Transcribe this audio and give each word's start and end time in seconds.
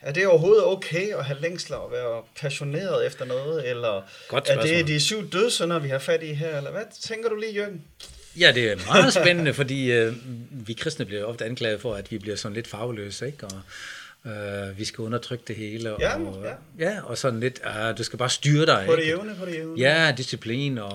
Er 0.00 0.12
det 0.12 0.26
overhovedet 0.26 0.64
okay 0.64 1.14
at 1.14 1.24
have 1.24 1.40
længsler 1.40 1.76
og 1.76 1.92
være 1.92 2.22
passioneret 2.40 3.06
efter 3.06 3.24
noget? 3.24 3.70
Eller 3.70 4.02
Godt 4.28 4.48
er 4.48 4.52
spørgsmål. 4.52 4.78
det 4.78 4.86
de 4.88 5.00
syv 5.00 5.30
dødssynder, 5.30 5.78
vi 5.78 5.88
har 5.88 5.98
fat 5.98 6.22
i 6.22 6.32
her? 6.32 6.56
Eller 6.56 6.70
hvad 6.70 6.82
tænker 7.00 7.28
du 7.28 7.34
lige, 7.34 7.52
Jørgen? 7.52 7.82
Ja, 8.38 8.52
det 8.52 8.72
er 8.72 8.76
meget 8.86 9.12
spændende, 9.12 9.54
fordi 9.54 9.92
øh, 9.92 10.14
vi 10.50 10.72
kristne 10.72 11.04
bliver 11.04 11.24
ofte 11.24 11.44
anklaget 11.44 11.80
for, 11.80 11.94
at 11.94 12.10
vi 12.10 12.18
bliver 12.18 12.36
sådan 12.36 12.54
lidt 12.54 12.68
farveløse, 12.68 13.26
ikke? 13.26 13.46
Og 13.46 13.60
øh, 14.30 14.78
vi 14.78 14.84
skal 14.84 15.02
undertrykke 15.02 15.44
det 15.48 15.56
hele. 15.56 15.96
Ja, 16.00 16.18
og, 16.18 16.44
ja. 16.44 16.90
ja, 16.90 17.00
og 17.04 17.18
sådan 17.18 17.40
lidt, 17.40 17.60
uh, 17.66 17.98
du 17.98 18.02
skal 18.04 18.18
bare 18.18 18.30
styre 18.30 18.66
dig. 18.66 18.82
På 18.86 18.92
det 18.92 18.98
ikke? 18.98 19.10
jævne, 19.10 19.34
på 19.38 19.46
det 19.46 19.54
jævne. 19.54 19.80
Ja, 19.80 20.14
disciplin 20.16 20.78
og 20.78 20.90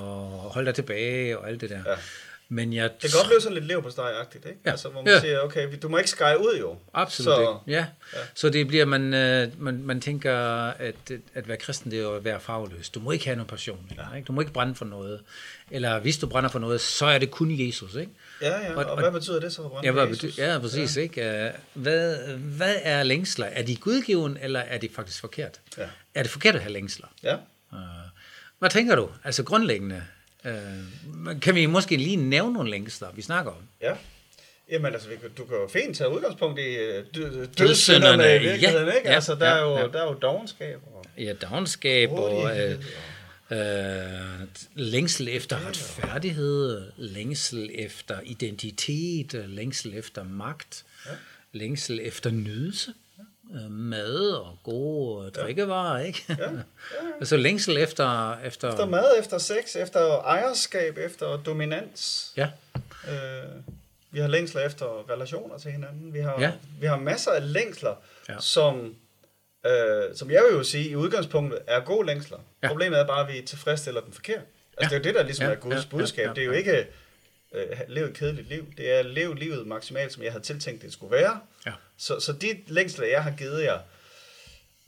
hold 0.54 0.66
dig 0.66 0.76
tilbage 0.76 1.38
og 1.38 1.48
alt 1.49 1.62
det 1.62 1.70
der. 1.70 1.82
Ja. 1.85 1.96
Men 2.53 2.73
jeg 2.73 2.84
Det 2.84 3.02
kan 3.02 3.09
godt 3.20 3.27
blive 3.27 3.41
sådan 3.41 3.53
lidt 3.53 3.66
lev 3.66 3.84
på 3.84 4.02
agtigt 4.02 4.45
ikke? 4.45 4.59
Ja. 4.66 4.71
Altså, 4.71 4.89
hvor 4.89 5.02
man 5.02 5.13
Ja. 5.13 5.20
siger, 5.20 5.39
okay, 5.39 5.67
du 5.81 5.89
må 5.89 5.98
ikke 5.98 6.09
skære 6.09 6.39
ud 6.39 6.57
jo. 6.59 6.77
Absolut 6.93 7.35
Så- 7.35 7.41
ikke. 7.41 7.77
Ja. 7.79 7.85
ja. 8.13 8.20
Så 8.34 8.49
det 8.49 8.67
bliver, 8.67 8.85
man, 8.85 9.13
øh, 9.13 9.62
man, 9.62 9.84
man 9.84 10.02
tænker, 10.02 10.35
at, 10.67 10.95
at 11.34 11.48
være 11.48 11.57
kristen, 11.57 11.91
det 11.91 11.99
er 11.99 12.04
jo 12.04 12.15
at 12.15 12.23
være 12.23 12.40
farveløs. 12.40 12.90
Du 12.90 12.99
må 12.99 13.12
ikke 13.12 13.26
have 13.26 13.35
nogen 13.35 13.48
passion. 13.48 13.91
Ja. 13.98 14.15
Ikke? 14.15 14.26
Du 14.26 14.32
må 14.34 14.41
ikke 14.41 14.54
brænde 14.54 14.76
for 14.76 14.85
noget. 14.85 15.21
Eller 15.71 15.99
hvis 15.99 16.18
du 16.18 16.27
brænder 16.27 16.49
for 16.49 16.60
noget, 16.60 16.82
så 16.82 17.05
er 17.05 17.18
det 17.18 17.32
kun 17.32 17.60
Jesus. 17.68 17.95
Ikke? 17.95 18.12
Ja, 18.41 18.60
ja, 18.60 18.73
og, 18.76 18.85
Og- 18.85 18.99
hvad 18.99 19.12
betyder 19.12 19.40
det 19.40 19.54
så 19.54 19.62
for 19.62 19.79
Ja, 19.84 19.88
ja, 19.88 19.91
hvad 19.91 20.07
Jesus? 20.07 20.21
betyder, 20.21 20.54
ja, 20.54 20.60
præcis. 20.60 20.98
Ja. 20.98 21.01
Ikke? 21.01 21.45
Øh, 21.45 21.51
Hvad, 21.73 22.17
hvad 22.38 22.76
er 22.84 23.04
længsler? 23.04 23.45
Er 23.45 23.63
de 23.63 23.76
gudgiven, 23.76 24.38
eller 24.41 24.60
er 24.60 24.77
det 24.77 24.91
faktisk 24.95 25.20
forkert? 25.20 25.60
Ja. 25.77 25.84
Er 26.15 26.21
det 26.23 26.32
forkert 26.32 26.55
at 26.55 26.62
have 26.62 26.73
længsler? 26.73 27.07
Ja. 27.23 27.34
Øh, 27.73 27.79
Hvad 28.60 28.70
tænker 28.70 28.95
du? 28.95 29.10
Altså 29.23 29.43
grundlæggende. 29.43 30.04
Øh, 30.46 31.40
Kan 31.41 31.55
vi 31.55 31.66
måske 31.66 31.98
lige 31.98 32.16
nævne 32.16 32.54
nogle 32.54 32.72
længsler, 32.72 33.08
vi 33.16 33.22
snakker 33.22 33.52
om? 33.52 33.58
ja. 33.82 33.94
Jamen 34.72 34.94
altså, 34.94 35.08
du 35.38 35.46
kan 35.46 35.58
jo 35.58 35.68
fint 35.68 35.98
tage 35.98 36.10
udgangspunkt 36.10 36.60
i 36.60 36.76
øh, 36.76 37.05
dø- 37.16 37.46
Dødssynderne, 37.58 38.35
i 38.35 38.40
virkeligheden, 38.40 38.88
ja, 38.88 38.94
ikke? 38.94 39.10
ja, 39.10 39.16
Altså, 39.16 39.35
der 39.35 39.46
er 39.46 39.58
ja, 39.58 39.63
jo, 39.72 39.77
ja. 39.77 39.88
der 39.88 40.02
er 40.04 40.08
jo 40.08 40.13
dogenskab 40.13 40.80
og 40.94 41.05
Ja, 41.18 41.34
dogenskab 41.34 42.12
og 42.12 42.60
øh, 42.60 42.72
øh, 43.52 44.48
længsel 44.76 45.27
efter 45.32 45.68
retfærdighed, 45.68 46.91
længsel 46.98 47.70
efter 47.74 48.20
identitet, 48.26 49.34
længsel 49.48 49.94
efter 49.98 50.24
magt, 50.24 50.84
ja. 51.05 51.12
længsel 51.52 52.00
efter 52.04 52.30
nydelse, 52.32 52.94
øh, 53.54 53.71
mad 53.71 54.32
og 54.32 54.57
gode 54.63 55.29
drikkevarer, 55.32 55.99
ikke? 55.99 56.26
Ja. 56.29 56.35
altså 57.20 57.37
længsel 57.48 57.77
efter... 57.77 58.37
efter, 58.40 58.70
Efter 58.71 58.85
mad, 58.85 59.05
efter 59.20 59.37
sex, 59.37 59.76
efter 59.76 60.20
ejerskab, 60.21 60.98
efter 60.98 61.37
dominans. 61.37 62.34
Ja, 62.37 62.49
Øh, 63.07 63.49
vi 64.12 64.19
har 64.19 64.28
længsler 64.28 64.62
efter 64.62 65.09
relationer 65.12 65.57
til 65.57 65.72
hinanden. 65.72 66.13
Vi 66.13 66.19
har, 66.19 66.35
Ja. 66.41 66.51
vi 66.79 66.85
har 66.85 66.97
masser 66.97 67.31
af 67.31 67.53
længsler, 67.53 67.95
ja. 68.29 68.34
Ja. 68.34 68.40
som, 68.40 68.95
øh, 69.66 70.16
som 70.16 70.31
jeg 70.31 70.44
vil 70.50 70.57
jo 70.57 70.63
sige, 70.63 70.90
i 70.90 70.95
udgangspunktet 70.95 71.59
er 71.67 71.79
gode 71.79 72.07
længsler. 72.07 72.38
Ja. 72.38 72.67
Ja. 72.67 72.67
Problemet 72.67 73.00
er 73.00 73.07
bare, 73.07 73.28
at 73.28 73.34
vi 73.34 73.41
tilfredsstiller 73.41 74.01
dem 74.01 74.12
forkert. 74.12 74.41
Altså, 74.78 74.81
Ja. 74.81 74.85
Det 74.85 74.91
er 74.94 74.97
jo 74.97 75.03
det, 75.03 75.16
der 75.16 75.23
ligesom 75.23 75.45
Ja, 75.45 75.51
er 75.51 75.55
Guds 75.55 75.73
ja, 75.75 75.79
ja, 75.79 75.85
budskab. 75.89 76.28
ja, 76.28 76.33
Det 76.33 76.41
er 76.41 76.45
jo 76.45 76.51
ja. 76.51 76.57
ikke 76.57 76.88
øh, 77.53 77.66
lev 77.88 78.06
et 78.06 78.14
kedeligt 78.14 78.50
liv. 78.50 78.66
Det 78.78 78.91
er 79.00 79.02
lev 79.03 79.34
livet 79.34 79.68
maksimalt, 79.68 80.14
som 80.14 80.24
jeg 80.24 80.31
havde 80.31 80.44
tiltænkt, 80.44 80.81
det 80.81 80.94
skulle 80.94 81.12
være. 81.16 81.40
Ja. 81.66 81.72
Så, 81.97 82.19
så 82.19 82.34
de 82.34 82.58
længsler, 82.68 83.06
jeg 83.08 83.24
har 83.24 83.31
givet 83.38 83.64
jer, 83.64 83.78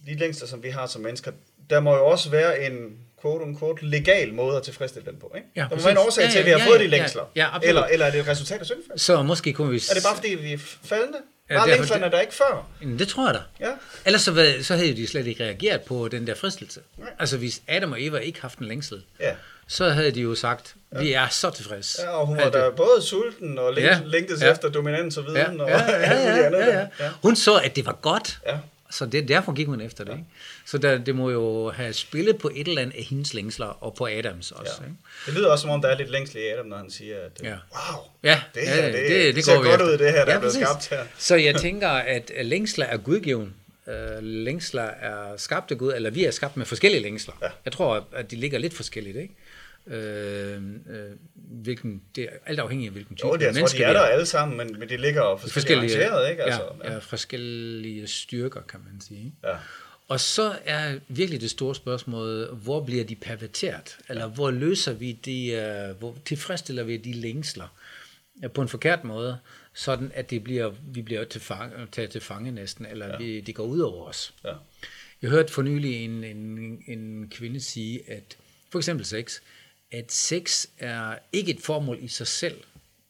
de 0.06 0.18
længsler, 0.18 0.48
som 0.48 0.64
vi 0.64 0.70
har 0.70 0.88
som 0.88 1.02
mennesker, 1.02 1.32
der 1.70 1.80
må 1.80 1.96
jo 1.96 2.06
også 2.06 2.30
være 2.30 2.66
en 2.66 3.00
quote-unquote 3.22 3.86
legal 3.86 4.34
måde 4.34 4.58
at 4.58 4.64
tilfredsstille 4.64 5.06
dem 5.12 5.20
på. 5.20 5.32
Ikke? 5.36 5.48
Ja, 5.56 5.62
der 5.62 5.68
må 5.70 5.70
præcis. 5.70 5.86
være 5.86 5.92
en 5.92 5.98
årsag 5.98 6.24
Ja, 6.26 6.32
til, 6.32 6.40
at 6.40 6.46
vi 6.46 6.50
har 6.52 6.58
ja, 6.60 6.68
fået 6.68 6.78
ja, 6.80 6.84
de 6.84 6.88
længsler. 6.88 7.24
ja, 7.36 7.42
ja, 7.42 7.48
absolut. 7.56 7.70
eller, 7.70 7.86
eller 7.86 8.06
er 8.06 8.12
det 8.12 8.20
et 8.20 8.28
resultat 8.28 8.60
af 8.60 8.66
syndfald? 8.66 8.98
så 9.00 9.24
måske 9.24 9.54
kunne 9.54 9.70
vi... 9.72 9.76
Er 9.90 9.94
det 9.94 10.04
bare 10.04 10.16
fordi, 10.16 10.36
vi 10.36 10.54
er 10.54 10.58
faldende? 10.84 11.18
Ja, 11.50 11.54
derfor- 11.56 11.68
længslerne 11.68 12.12
der 12.12 12.20
ikke 12.22 12.34
før? 12.34 12.70
Det 12.82 13.08
tror 13.08 13.26
jeg 13.28 13.34
da. 13.36 13.66
Ja. 13.66 13.72
Ellers 14.06 14.22
så, 14.22 14.32
hvad- 14.32 14.64
så 14.64 14.76
havde 14.76 14.96
de 14.96 15.08
slet 15.08 15.28
ikke 15.28 15.44
reageret 15.44 15.82
på 15.82 16.08
den 16.08 16.28
der 16.28 16.36
fristelse. 16.36 16.80
Nej. 16.98 17.10
Altså 17.20 17.38
hvis 17.38 17.62
Adam 17.68 17.92
og 17.92 18.04
Eva 18.04 18.18
ikke 18.18 18.42
haft 18.42 18.60
en 18.60 18.66
længsel, 18.68 19.04
Ja. 19.20 19.36
Så 19.68 19.90
havde 19.90 20.12
de 20.12 20.22
jo 20.22 20.36
sagt, 20.36 20.76
vi 21.00 21.14
er 21.14 21.28
så 21.28 21.50
tilfredse. 21.50 22.02
ja, 22.02 22.10
og 22.10 22.28
hun 22.28 22.38
var 22.38 22.50
der 22.50 22.72
både 22.72 23.02
sulten 23.02 23.58
og 23.60 23.74
læng- 23.74 23.86
Ja, 23.86 24.00
længtes 24.06 24.42
ja. 24.42 24.52
efter 24.52 24.70
dominans 24.70 25.18
og 25.18 25.24
ja, 25.36 25.44
viden 25.44 25.62
og 25.62 25.70
ja, 25.70 25.92
ja, 25.92 26.02
ja, 26.02 26.46
andet. 26.46 26.60
ja, 26.60 26.66
der. 26.66 26.88
ja. 27.00 27.10
Hun 27.22 27.36
så, 27.36 27.56
at 27.58 27.76
det 27.76 27.86
var 27.86 27.98
godt, 28.02 28.40
ja. 28.48 28.58
så 28.92 29.06
det, 29.06 29.28
derfor 29.28 29.54
gik 29.54 29.68
hun 29.68 29.82
efter 29.82 30.04
det. 30.04 30.12
Ikke? 30.12 30.24
Så 30.66 30.78
der, 30.78 30.98
det 30.98 31.16
må 31.16 31.30
jo 31.30 31.70
have 31.72 31.94
spillet 31.94 32.38
på 32.38 32.52
et 32.56 32.68
eller 32.68 32.82
andet 32.82 32.96
af 32.98 33.04
hendes 33.04 33.34
længsler, 33.34 33.66
og 33.84 33.96
på 33.96 34.08
Adams 34.08 34.52
også. 34.52 34.74
ja. 34.82 34.86
Ikke? 34.86 34.98
Det 35.26 35.34
lyder 35.34 35.50
også, 35.50 35.62
som 35.62 35.72
om 35.72 35.82
der 35.82 35.90
er 35.90 35.98
lidt 35.98 36.10
længsel 36.12 36.38
i 36.38 36.48
Adam, 36.48 36.66
når 36.66 36.78
han 36.78 36.92
siger, 36.92 37.16
at 37.16 37.32
Ja. 37.44 37.50
wow, 37.50 38.04
Ja, 38.24 38.42
det 38.56 38.68
her, 38.68 38.76
ja, 38.76 38.86
det, 38.86 38.94
det- 38.94 39.10
det, 39.10 39.36
det 39.36 39.46
ser 39.46 39.56
godt 39.56 39.68
efter. 39.68 39.86
ud, 39.86 39.92
det 39.98 40.12
her, 40.12 40.26
der 40.26 40.32
Ja, 40.32 40.36
er 40.36 40.40
blevet 40.40 40.42
præcis. 40.44 40.68
skabt 40.68 40.90
her. 40.90 41.04
Så 41.18 41.36
jeg 41.36 41.56
tænker, 41.56 41.90
at 41.90 42.32
længsler 42.42 42.86
er 42.86 42.98
gudgiven. 42.98 43.54
Øh, 43.88 44.24
længsler 44.24 44.82
er 44.84 45.38
skabt 45.38 45.72
af 45.72 45.78
Gud, 45.78 45.94
eller 45.96 46.10
vi 46.10 46.26
er 46.26 46.32
skabt 46.32 46.58
med 46.58 46.66
forskellige 46.66 47.02
længsler. 47.02 47.34
Ja. 47.42 47.48
Jeg 47.66 47.74
tror, 47.74 48.08
at 48.12 48.32
de 48.32 48.36
ligger 48.36 48.60
lidt 48.60 48.74
forskelligt, 48.74 49.18
ikke? 49.18 49.36
Øh, 49.88 50.58
øh, 50.90 51.12
hvilken, 51.36 52.02
det 52.16 52.24
er 52.24 52.30
alt 52.46 52.60
afhængig 52.60 52.86
af, 52.86 52.92
hvilken 52.92 53.16
type 53.16 53.28
Jo, 53.28 53.34
det, 53.34 53.42
jeg 53.42 53.48
tror, 53.50 53.54
menneske 53.54 53.78
de 53.78 53.84
er 53.84 53.94
der 53.94 54.02
alle 54.02 54.26
sammen, 54.26 54.58
men, 54.58 54.80
men 54.80 54.90
de 54.90 54.98
ligger 54.98 55.38
forskellige, 55.38 55.98
arrangeret, 55.98 56.30
ikke? 56.30 56.44
Altså, 56.44 56.62
ja, 56.84 56.92
ja, 56.92 56.98
forskellige 56.98 58.08
styrker, 58.08 58.62
kan 58.62 58.80
man 58.92 59.02
sige. 59.02 59.34
ja. 59.44 59.56
Og 60.08 60.20
så 60.20 60.56
er 60.66 61.00
virkelig 61.08 61.42
det 61.42 61.50
store 61.50 61.76
spørgsmål, 61.76 62.56
hvor 62.56 62.84
bliver 62.84 63.04
de 63.04 63.16
perverteret? 63.16 63.98
Eller 64.10 64.28
hvor 64.28 64.52
løser 64.52 64.94
vi 64.94 65.12
de, 65.12 65.90
uh, 65.92 66.00
hvor 66.00 66.16
tilfredsstiller 66.26 66.84
vi 66.84 66.98
de 66.98 67.14
længsler 67.14 67.68
ja, 68.42 68.48
på 68.48 68.62
en 68.62 68.68
forkert 68.68 69.04
måde, 69.04 69.38
sådan 69.76 70.12
at 70.14 70.30
det 70.30 70.44
bliver, 70.44 70.74
vi 70.88 71.02
bliver 71.02 71.24
til 71.24 71.42
fange, 71.42 71.88
taget 71.92 72.10
til 72.10 72.22
fange 72.22 72.52
næsten, 72.52 72.86
eller 72.86 73.08
ja. 73.08 73.18
vi, 73.18 73.42
det 73.42 73.56
går 73.56 73.64
ud 73.64 73.80
over 73.80 74.06
os. 74.06 74.34
Ja. 74.46 74.54
Jeg 75.22 75.30
hørte 75.30 75.54
for 75.54 75.62
nylig 75.62 76.06
en, 76.06 76.24
en, 76.24 76.84
en 76.88 77.30
kvinde 77.30 77.60
sige, 77.60 78.12
at 78.12 78.38
for 78.70 78.80
eksempel 78.80 79.06
sex, 79.06 79.40
at 79.92 80.12
sex 80.12 80.66
er 80.78 81.18
ikke 81.32 81.52
et 81.52 81.62
formål 81.62 81.98
i 82.02 82.08
sig 82.08 82.28
selv, 82.28 82.64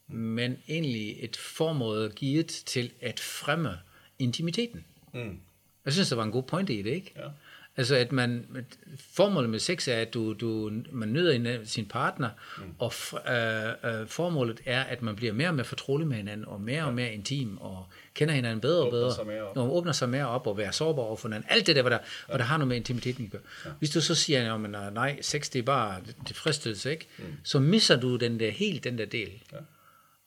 men 0.08 0.58
egentlig 0.68 1.24
et 1.24 1.38
formål 1.38 2.12
givet 2.16 2.48
til 2.48 2.92
at 3.02 3.20
fremme 3.20 3.78
intimiteten. 4.20 4.86
Mm. 5.14 5.40
Jeg 5.86 5.94
synes, 5.94 6.10
der 6.10 6.16
var 6.16 6.24
en 6.24 6.32
god 6.32 6.44
pointe 6.44 6.74
i 6.74 6.82
det, 6.82 6.92
ikke? 6.92 7.14
Ja. 7.16 7.28
Altså, 7.78 7.96
at 7.96 8.12
man, 8.12 8.46
formålet 9.14 9.50
med 9.50 9.60
sex 9.60 9.88
er, 9.88 9.96
at 9.96 10.14
du, 10.14 10.34
du, 10.34 10.72
man 10.92 11.14
nyder 11.14 11.32
en, 11.32 11.66
sin 11.66 11.86
partner, 11.86 12.30
mm. 12.58 12.64
og 12.80 12.92
f- 12.94 13.32
øh, 13.32 14.02
øh, 14.02 14.08
formålet 14.08 14.62
er, 14.66 14.84
at 14.84 15.02
man 15.02 15.16
bliver 15.16 15.34
mere 15.34 15.48
og 15.48 15.56
mere 15.56 15.66
fortrolig 15.66 16.08
med 16.08 16.18
hinanden, 16.18 16.46
og 16.48 16.62
mere 16.62 16.84
og 16.86 16.94
mere 16.94 17.14
intim, 17.14 17.58
og 17.58 17.86
kender 18.14 18.34
hinanden 18.34 18.62
bedre 18.62 18.86
og 18.86 18.92
bedre, 18.92 19.16
sig 19.16 19.42
op. 19.44 19.58
og 19.58 19.76
åbner 19.76 19.92
sig 19.92 20.10
mere 20.10 20.28
op, 20.28 20.48
og 20.48 20.58
være 20.58 20.74
sårbar 20.74 21.02
over 21.02 21.16
for 21.16 21.28
hinanden. 21.28 21.50
Alt 21.50 21.68
det 21.68 21.76
der, 21.76 21.82
hvad 21.82 21.92
der, 21.92 21.98
ja. 21.98 22.28
hvad 22.28 22.40
der 22.40 22.46
har 22.46 22.58
noget 22.58 22.68
med 22.68 22.78
intimiteten 22.78 23.26
at 23.26 23.32
gøre. 23.32 23.42
Ja. 23.66 23.70
Hvis 23.80 23.90
du 23.90 24.02
så 24.02 24.16
siger, 24.16 24.54
at 24.54 24.94
nej, 24.94 25.22
sex 25.22 25.50
det 25.50 25.60
er 25.60 25.64
bare 25.64 26.02
tilfredsstillelse, 26.26 26.92
ikke? 26.92 27.08
Mm. 27.18 27.24
så 27.44 27.60
misser 27.60 27.96
du 28.00 28.16
den 28.16 28.40
der, 28.40 28.52
helt 28.52 28.84
den 28.84 28.98
der 28.98 29.06
del. 29.06 29.32
Ja. 29.54 29.58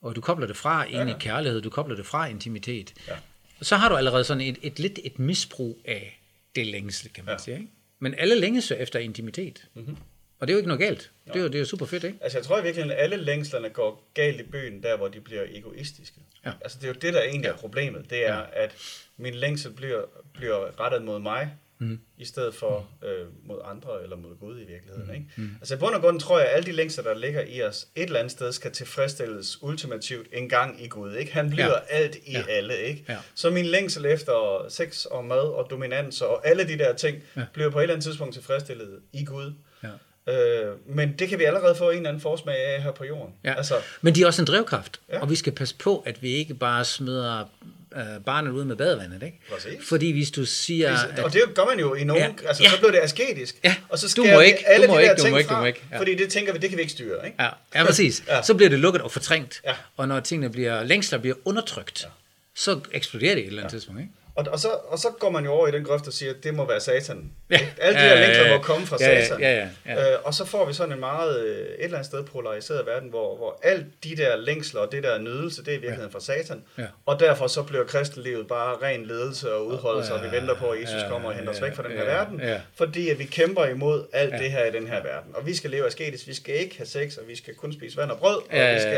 Og 0.01 0.15
du 0.15 0.21
kobler 0.21 0.47
det 0.47 0.57
fra 0.57 0.83
egentlig 0.83 1.13
ja. 1.13 1.19
kærlighed, 1.19 1.61
du 1.61 1.69
kobler 1.69 1.95
det 1.95 2.05
fra 2.05 2.27
intimitet. 2.27 2.93
Ja. 3.07 3.13
Så 3.61 3.75
har 3.75 3.89
du 3.89 3.95
allerede 3.95 4.23
sådan 4.23 4.41
et, 4.41 4.57
et 4.61 4.79
lidt 4.79 4.99
et 5.03 5.19
misbrug 5.19 5.79
af 5.85 6.18
det 6.55 6.67
længsel, 6.67 7.13
kan 7.13 7.25
man 7.25 7.31
ja. 7.31 7.33
Ja. 7.33 7.37
sige. 7.43 7.57
Ikke? 7.57 7.71
Men 7.99 8.13
alle 8.17 8.35
længes 8.35 8.71
efter 8.71 8.99
intimitet. 8.99 9.67
Mm-hmm. 9.73 9.97
Og 10.39 10.47
det 10.47 10.53
er 10.53 10.55
jo 10.55 10.57
ikke 10.57 10.67
noget 10.67 10.79
galt. 10.79 11.11
Det 11.27 11.35
er 11.35 11.39
jo, 11.39 11.47
det 11.47 11.55
er 11.55 11.59
jo 11.59 11.65
super 11.65 11.85
fedt, 11.85 12.03
ikke? 12.03 12.17
Altså, 12.21 12.37
jeg 12.37 12.45
tror 12.45 12.59
i 12.59 12.63
virkeligheden, 12.63 12.97
at 12.97 13.03
alle 13.03 13.17
længslerne 13.17 13.69
går 13.69 14.09
galt 14.13 14.41
i 14.41 14.43
byen, 14.43 14.83
der 14.83 14.97
hvor 14.97 15.07
de 15.07 15.21
bliver 15.21 15.43
egoistiske. 15.49 16.17
Ja. 16.45 16.51
Altså, 16.61 16.77
det 16.77 16.83
er 16.83 16.87
jo 16.87 16.93
det, 17.01 17.13
der 17.13 17.21
egentlig 17.21 17.49
er 17.49 17.55
problemet. 17.55 18.09
Det 18.09 18.25
er, 18.27 18.35
at 18.35 18.75
min 19.17 19.33
længsel 19.33 19.71
bliver, 19.71 20.03
bliver 20.33 20.79
rettet 20.79 21.03
mod 21.03 21.19
mig, 21.19 21.51
mm. 21.79 21.99
i 22.17 22.25
stedet 22.25 22.55
for 22.55 22.87
øh, 23.05 23.27
mod 23.45 23.59
andre 23.65 24.03
eller 24.03 24.15
mod 24.15 24.35
Gud 24.39 24.55
i 24.61 24.65
virkeligheden. 24.65 25.07
Mm. 25.07 25.13
Ikke? 25.13 25.25
Mm. 25.35 25.49
Altså, 25.61 25.75
i 25.75 25.77
bund 25.77 25.95
og 25.95 26.01
grund 26.01 26.19
tror 26.19 26.39
jeg, 26.39 26.47
at 26.47 26.55
alle 26.55 26.65
de 26.65 26.71
længsler, 26.71 27.03
der 27.03 27.13
ligger 27.13 27.41
i 27.41 27.61
os, 27.63 27.87
et 27.95 28.03
eller 28.03 28.19
andet 28.19 28.31
sted 28.31 28.51
skal 28.51 28.71
tilfredsstilles 28.71 29.63
ultimativt 29.63 30.27
en 30.33 30.49
gang 30.49 30.83
i 30.83 30.87
Gud. 30.87 31.13
Ikke? 31.13 31.33
Han 31.33 31.49
bliver 31.49 31.67
Ja. 31.67 31.79
alt 31.89 32.15
i 32.25 32.31
Ja. 32.31 32.43
alle. 32.49 32.77
Ikke? 32.77 33.05
Ja. 33.09 33.17
Så 33.35 33.49
min 33.49 33.65
længsel 33.65 34.05
efter 34.05 34.65
sex 34.69 35.05
og 35.05 35.25
mad 35.25 35.39
og 35.39 35.67
dominans 35.69 36.21
og 36.21 36.47
alle 36.47 36.67
de 36.67 36.77
der 36.77 36.93
ting, 36.93 37.23
Ja. 37.35 37.45
bliver 37.53 37.69
på 37.69 37.79
et 37.79 37.83
eller 37.83 37.93
andet 37.93 38.03
tidspunkt 38.05 38.33
tilfredsstillet 38.33 38.99
i 39.13 39.25
Gud. 39.25 39.53
Ja. 39.83 39.89
Øh, 40.33 40.75
men 40.85 41.15
det 41.19 41.29
kan 41.29 41.39
vi 41.39 41.43
allerede 41.43 41.75
få 41.75 41.89
en 41.89 41.97
eller 41.97 42.09
anden 42.09 42.21
forsmag 42.21 42.55
af 42.57 42.83
her 42.83 42.91
på 42.91 43.03
jorden. 43.05 43.33
Ja. 43.43 43.53
Altså, 43.53 43.75
Men 44.01 44.15
de 44.15 44.21
er 44.21 44.25
også 44.27 44.41
en 44.41 44.45
drivkraft, 44.47 45.01
Ja. 45.09 45.19
og 45.21 45.29
vi 45.29 45.35
skal 45.35 45.53
passe 45.53 45.75
på, 45.75 45.99
at 46.05 46.21
vi 46.21 46.29
ikke 46.29 46.53
bare 46.53 46.85
smider 46.85 47.45
øh, 47.95 48.03
barnet 48.25 48.51
ud 48.51 48.65
med 48.65 48.75
badevandet, 48.75 49.23
ikke? 49.23 49.39
Præcis. 49.51 49.87
Fordi 49.89 50.11
hvis 50.11 50.31
du 50.31 50.45
siger... 50.45 50.97
At, 50.97 51.19
og 51.19 51.33
det 51.33 51.41
gør 51.55 51.65
man 51.65 51.79
jo 51.79 51.95
i 51.95 52.03
nogen, 52.03 52.23
Ja, 52.23 52.47
altså 52.47 52.63
ja. 52.63 52.69
så 52.69 52.77
bliver 52.77 52.91
det 52.91 52.99
asketisk, 52.99 53.55
Ja, 53.63 53.75
og 53.89 53.99
så 53.99 54.13
du 54.17 54.23
skærer 54.23 54.35
må 54.35 54.41
ikke, 54.41 54.67
alle 54.67 54.87
du 54.87 54.91
må 54.91 54.97
de 54.97 55.03
der 55.03 55.11
ikke, 55.11 55.23
du 55.23 55.29
må 55.29 55.37
ikke, 55.37 55.47
du 55.47 55.53
fra, 55.53 55.59
må 55.59 55.65
ikke, 55.65 55.81
ja. 55.91 55.99
fordi 55.99 56.15
det 56.15 56.29
tænker 56.29 56.53
vi, 56.53 56.59
det 56.59 56.69
kan 56.69 56.77
vi 56.77 56.81
ikke 56.81 56.93
styre, 56.93 57.25
ikke? 57.25 57.43
Ja, 57.43 57.49
ja 57.75 57.85
præcis. 57.85 58.23
Ja. 58.27 58.41
Så 58.41 58.53
bliver 58.53 58.69
det 58.69 58.79
lukket 58.79 59.01
og 59.01 59.11
fortrængt. 59.11 59.61
Ja. 59.65 59.73
Og 59.97 60.07
når 60.07 60.19
tingene 60.19 60.49
bliver, 60.49 60.83
længsler 60.83 61.19
bliver 61.19 61.35
undertrykt, 61.45 62.03
ja. 62.03 62.09
så 62.55 62.79
eksploderer 62.91 63.35
det 63.35 63.41
et 63.41 63.47
eller 63.47 63.61
andet 63.61 63.73
ja. 63.73 63.77
tidspunkt, 63.77 64.01
ikke? 64.01 64.13
Og, 64.39 64.45
og, 64.51 64.59
så, 64.59 64.67
og 64.67 64.99
så 64.99 65.07
går 65.19 65.29
man 65.29 65.43
jo 65.45 65.51
over 65.51 65.67
i 65.67 65.71
den 65.71 65.83
grøft 65.83 66.07
og 66.07 66.13
siger, 66.13 66.31
at 66.33 66.43
det 66.43 66.53
må 66.53 66.67
være 66.67 66.79
satan. 66.79 67.31
Ja. 67.49 67.59
Alle 67.81 67.99
de 67.99 68.03
Ja, 68.03 68.09
her 68.09 68.15
ja, 68.19 68.25
længsler 68.25 68.47
ja. 68.47 68.57
må 68.57 68.63
komme 68.63 68.87
fra 68.87 68.97
Ja, 68.99 69.09
ja, 69.09 69.25
satan. 69.25 69.41
ja, 69.41 69.51
ja, 69.57 69.67
ja. 69.85 70.11
Øh, 70.13 70.17
og 70.23 70.33
så 70.33 70.45
får 70.45 70.65
vi 70.65 70.73
sådan 70.73 70.93
en 70.93 70.99
meget 70.99 71.39
øh, 71.45 71.57
et 71.67 71.75
eller 71.79 71.97
andet 71.97 72.05
sted 72.05 72.23
polariseret 72.23 72.85
verden, 72.85 73.09
hvor, 73.09 73.37
hvor 73.37 73.59
alt 73.63 73.85
de 74.03 74.15
der 74.17 74.35
længsler 74.35 74.81
og 74.81 74.91
det 74.91 75.03
der 75.03 75.17
nydelse, 75.19 75.61
det 75.65 75.67
er 75.67 75.71
i 75.77 75.79
virkeligheden 75.79 76.11
fra 76.11 76.19
satan. 76.19 76.63
Ja. 76.77 76.83
Og 77.05 77.19
derfor 77.19 77.47
så 77.47 77.63
bliver 77.63 77.83
kristenlivet 77.83 78.47
bare 78.47 78.75
ren 78.83 79.05
ledelse 79.05 79.53
og 79.53 79.65
udholdelse, 79.67 80.13
og 80.13 80.23
vi 80.23 80.37
venter 80.37 80.55
på, 80.55 80.69
at 80.69 80.81
Jesus 80.81 80.95
Ja, 81.03 81.09
kommer 81.09 81.29
og 81.29 81.35
henter 81.35 81.51
os 81.51 81.59
ja, 81.59 81.65
væk 81.65 81.75
fra 81.75 81.83
den 81.83 81.91
her 81.91 82.03
ja, 82.03 82.11
verden. 82.15 82.39
ja. 82.41 82.59
Fordi 82.75 83.09
at 83.09 83.19
vi 83.19 83.25
kæmper 83.25 83.65
imod 83.65 84.03
alt 84.13 84.33
det 84.33 84.51
her 84.51 84.65
i 84.65 84.71
den 84.71 84.87
her 84.87 85.03
verden. 85.03 85.35
Og 85.35 85.45
vi 85.45 85.55
skal 85.55 85.69
leve 85.69 85.85
asketisk, 85.87 86.27
vi 86.27 86.33
skal 86.33 86.55
ikke 86.55 86.77
have 86.77 86.87
sex, 86.87 87.17
og 87.17 87.27
vi 87.27 87.35
skal 87.35 87.55
kun 87.55 87.73
spise 87.73 87.97
vand 87.97 88.11
og 88.11 88.17
brød, 88.17 88.35
og 88.37 88.43
Ja, 88.53 88.73
vi 88.73 88.79
skal 88.79 88.93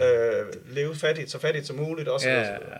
ja, 0.00 0.08
øh, 0.12 0.46
leve 0.74 0.96
fattigt, 0.96 1.30
så 1.30 1.38
fattigt 1.38 1.66
som 1.66 1.76
muligt, 1.76 2.08
og 2.08 2.20
så 2.20 2.28
Ja, 2.28 2.44
så 2.44 2.50
videre. 2.64 2.78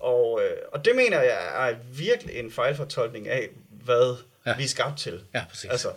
Og, 0.00 0.40
øh, 0.44 0.50
og 0.72 0.84
det 0.84 0.96
mener 0.96 1.20
jeg 1.20 1.68
er 1.70 1.74
virkelig 1.92 2.36
en 2.36 2.50
fejlfortolkning 2.52 3.28
af, 3.28 3.48
hvad 3.84 4.16
Ja. 4.46 4.50
ja. 4.50 4.56
vi 4.56 4.64
er 4.64 4.68
skabt 4.68 4.98
til. 4.98 5.20
Ja, 5.34 5.42
præcis. 5.50 5.70
Altså, 5.70 5.88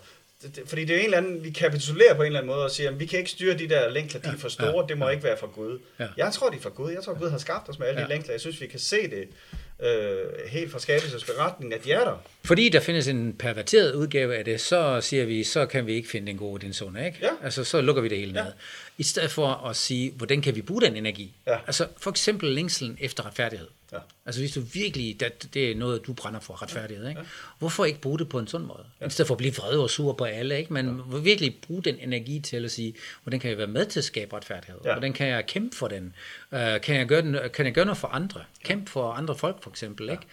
det, 0.41 0.55
det, 0.55 0.63
fordi 0.69 0.85
det 0.85 0.95
er 0.95 1.00
en 1.00 1.05
eller 1.05 1.17
anden, 1.17 1.44
vi 1.44 1.50
kapitulerer 1.51 2.13
på 2.13 2.21
en 2.21 2.25
eller 2.25 2.39
anden 2.39 2.53
måde 2.53 2.63
og 2.63 2.71
siger, 2.71 2.89
at 2.89 3.00
vi 3.00 3.05
kan 3.05 3.19
ikke 3.19 3.31
styre 3.31 3.57
de 3.57 3.69
der 3.69 3.89
længsler, 3.89 4.21
de 4.21 4.27
er 4.27 4.38
for 4.38 4.50
store, 4.50 4.81
ja, 4.81 4.88
det 4.88 4.97
må 4.97 5.09
ikke 5.09 5.23
være 5.23 5.38
fra 5.38 5.47
Gud. 5.47 5.79
Ja. 6.00 6.07
Jeg 6.17 6.33
tror, 6.33 6.50
de 6.50 6.57
er 6.57 6.61
fra 6.61 6.69
Gud. 6.69 6.91
Jeg 6.91 7.03
tror, 7.03 7.19
Gud 7.19 7.29
har 7.29 7.38
skabt 7.38 7.69
os 7.69 7.79
med 7.79 7.88
alle 7.88 8.00
Ja. 8.00 8.05
de 8.05 8.09
længsler. 8.09 8.33
Jeg 8.33 8.41
synes, 8.41 8.61
vi 8.61 8.67
kan 8.67 8.79
se 8.79 9.09
det 9.09 9.27
øh, 9.88 10.17
helt 10.47 10.71
fra 10.71 10.79
skabelsesberetningen, 10.79 11.73
at 11.79 11.85
de 11.85 11.91
er 11.91 12.00
der. 12.03 12.17
Fordi 12.44 12.69
der 12.69 12.79
findes 12.79 13.07
en 13.07 13.33
perverteret 13.39 13.94
udgave 13.95 14.35
af 14.38 14.45
det, 14.45 14.61
så 14.61 15.01
siger 15.01 15.25
vi, 15.25 15.44
så 15.44 15.65
kan 15.65 15.85
vi 15.88 15.94
ikke 15.94 16.09
finde 16.09 16.27
den 16.27 16.38
gode 16.38 16.65
den 16.65 16.73
zone, 16.73 17.05
ikke? 17.05 17.17
Ja. 17.21 17.29
Altså, 17.44 17.63
så 17.63 17.81
lukker 17.81 18.01
vi 18.01 18.07
det 18.07 18.17
hele 18.17 18.33
Ja. 18.39 18.44
ned. 18.44 18.51
I 18.97 19.03
stedet 19.03 19.31
for 19.31 19.47
at 19.69 19.75
sige, 19.75 20.11
hvordan 20.11 20.41
kan 20.41 20.55
vi 20.55 20.61
bruge 20.61 20.81
den 20.81 20.95
energi? 20.95 21.33
Ja. 21.47 21.57
Altså, 21.67 21.88
for 21.97 22.09
eksempel 22.09 22.50
længselen 22.50 22.97
efter 23.01 23.25
retfærdighed. 23.25 23.67
Ja. 23.93 23.99
Altså, 24.25 24.41
hvis 24.41 24.51
du 24.51 24.59
virkelig, 24.59 25.19
det, 25.19 25.53
det 25.53 25.71
er 25.71 25.75
noget, 25.75 26.07
du 26.07 26.13
brænder 26.13 26.39
for, 26.39 26.61
retfærdighed, 26.61 27.09
ikke? 27.09 27.21
Hvorfor 27.59 27.85
ikke 27.85 28.01
bruge 28.01 28.19
det 28.19 28.29
på 28.29 28.39
en 28.39 28.47
sund 28.47 28.63
måde? 28.63 28.85
I 29.07 29.09
stedet 29.09 29.27
for 29.27 29.33
at 29.33 29.37
blive 29.37 29.53
vred 29.53 29.77
og 29.77 29.89
sur 29.89 30.13
på 30.13 30.23
alle, 30.23 30.57
ikke? 30.57 30.73
Men 30.73 31.01
virkelig 31.23 31.57
bruge 31.61 31.83
den 31.83 31.95
energi 31.99 32.39
til 32.39 32.65
at 32.65 32.71
sige, 32.71 32.93
hvordan 33.23 33.39
kan 33.39 33.49
jeg 33.49 33.57
være 33.57 33.67
med 33.67 33.85
til 33.85 33.99
at 33.99 34.03
skabe 34.03 34.35
retfærdighed? 34.35 34.79
Ja. 34.85 34.91
Hvordan 34.91 35.13
kan 35.13 35.27
jeg 35.27 35.45
kæmpe 35.45 35.75
for 35.75 35.87
den? 35.87 36.15
Uh, 36.51 36.59
kan, 36.83 36.95
jeg 36.95 37.07
gøre 37.07 37.21
den 37.21 37.37
kan 37.53 37.65
jeg 37.65 37.73
gøre 37.73 37.85
noget 37.85 37.97
for 37.97 38.07
andre? 38.07 38.41
Kæmpe 38.63 38.91
for 38.91 39.11
andre 39.11 39.35
folk, 39.35 39.63
for 39.63 39.69
eksempel, 39.69 40.09
ikke? 40.09 40.23